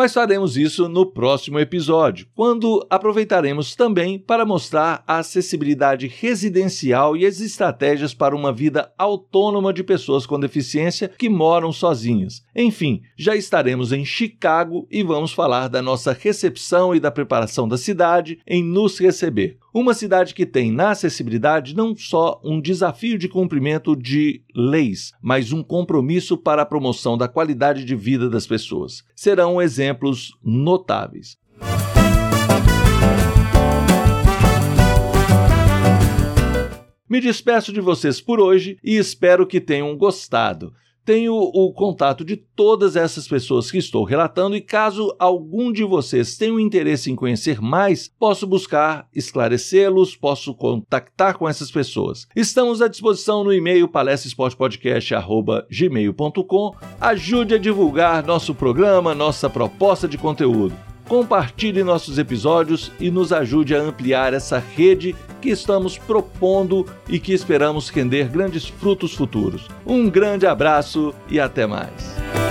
Mas 0.00 0.14
faremos 0.14 0.56
isso 0.56 0.88
no 0.88 1.04
próximo 1.04 1.58
episódio, 1.58 2.26
quando 2.34 2.86
aproveitaremos 2.88 3.76
também 3.76 4.18
para 4.18 4.46
mostrar 4.46 5.04
a 5.06 5.18
acessibilidade 5.18 6.06
residencial 6.06 7.14
e 7.18 7.26
as 7.26 7.38
estratégias 7.38 8.14
para 8.14 8.34
uma 8.34 8.50
vida 8.50 8.90
autônoma 8.96 9.74
de 9.74 9.84
pessoas 9.84 10.24
com 10.24 10.40
deficiência 10.40 11.06
que 11.06 11.28
moram 11.28 11.70
sozinhas. 11.70 12.42
Enfim, 12.56 13.02
já 13.14 13.36
estaremos 13.36 13.92
em 13.92 14.02
Chicago 14.02 14.88
e 14.90 15.02
vamos 15.02 15.32
falar 15.32 15.68
da 15.68 15.82
nossa 15.82 16.16
recepção 16.18 16.94
e 16.94 16.98
da 16.98 17.10
preparação 17.10 17.68
da 17.68 17.76
cidade 17.76 18.40
em 18.46 18.64
nos 18.64 18.98
receber. 18.98 19.58
Uma 19.72 19.94
cidade 19.94 20.34
que 20.34 20.44
tem 20.44 20.72
na 20.72 20.90
acessibilidade 20.90 21.76
não 21.76 21.94
só 21.94 22.40
um 22.42 22.60
desafio 22.60 23.16
de 23.16 23.28
cumprimento 23.28 23.94
de 23.94 24.42
leis, 24.52 25.12
mas 25.22 25.52
um 25.52 25.62
compromisso 25.62 26.36
para 26.36 26.62
a 26.62 26.66
promoção 26.66 27.16
da 27.16 27.28
qualidade 27.28 27.84
de 27.84 27.94
vida 27.94 28.28
das 28.28 28.48
pessoas. 28.48 29.04
Serão 29.14 29.62
exemplos 29.62 30.36
notáveis. 30.42 31.38
Me 37.08 37.20
despeço 37.20 37.72
de 37.72 37.80
vocês 37.80 38.20
por 38.20 38.40
hoje 38.40 38.76
e 38.82 38.96
espero 38.96 39.46
que 39.46 39.60
tenham 39.60 39.96
gostado. 39.96 40.72
Tenho 41.10 41.34
o 41.34 41.72
contato 41.72 42.24
de 42.24 42.36
todas 42.36 42.94
essas 42.94 43.26
pessoas 43.26 43.68
que 43.68 43.78
estou 43.78 44.04
relatando 44.04 44.54
e 44.54 44.60
caso 44.60 45.12
algum 45.18 45.72
de 45.72 45.82
vocês 45.82 46.36
tenha 46.36 46.54
um 46.54 46.60
interesse 46.60 47.10
em 47.10 47.16
conhecer 47.16 47.60
mais, 47.60 48.06
posso 48.06 48.46
buscar 48.46 49.08
esclarecê-los, 49.12 50.14
posso 50.14 50.54
contactar 50.54 51.36
com 51.36 51.48
essas 51.48 51.68
pessoas. 51.68 52.28
Estamos 52.36 52.80
à 52.80 52.86
disposição 52.86 53.42
no 53.42 53.52
e-mail 53.52 53.88
palestraesportepodcast@gmail.com. 53.88 56.76
Ajude 57.00 57.56
a 57.56 57.58
divulgar 57.58 58.24
nosso 58.24 58.54
programa, 58.54 59.12
nossa 59.12 59.50
proposta 59.50 60.06
de 60.06 60.16
conteúdo 60.16 60.89
compartilhe 61.10 61.82
nossos 61.82 62.18
episódios 62.18 62.92
e 63.00 63.10
nos 63.10 63.32
ajude 63.32 63.74
a 63.74 63.80
ampliar 63.80 64.32
essa 64.32 64.62
rede 64.76 65.16
que 65.40 65.50
estamos 65.50 65.98
propondo 65.98 66.86
e 67.08 67.18
que 67.18 67.32
esperamos 67.32 67.88
render 67.88 68.28
grandes 68.28 68.68
frutos 68.68 69.12
futuros. 69.12 69.66
Um 69.84 70.08
grande 70.08 70.46
abraço 70.46 71.12
e 71.28 71.40
até 71.40 71.66
mais. 71.66 72.49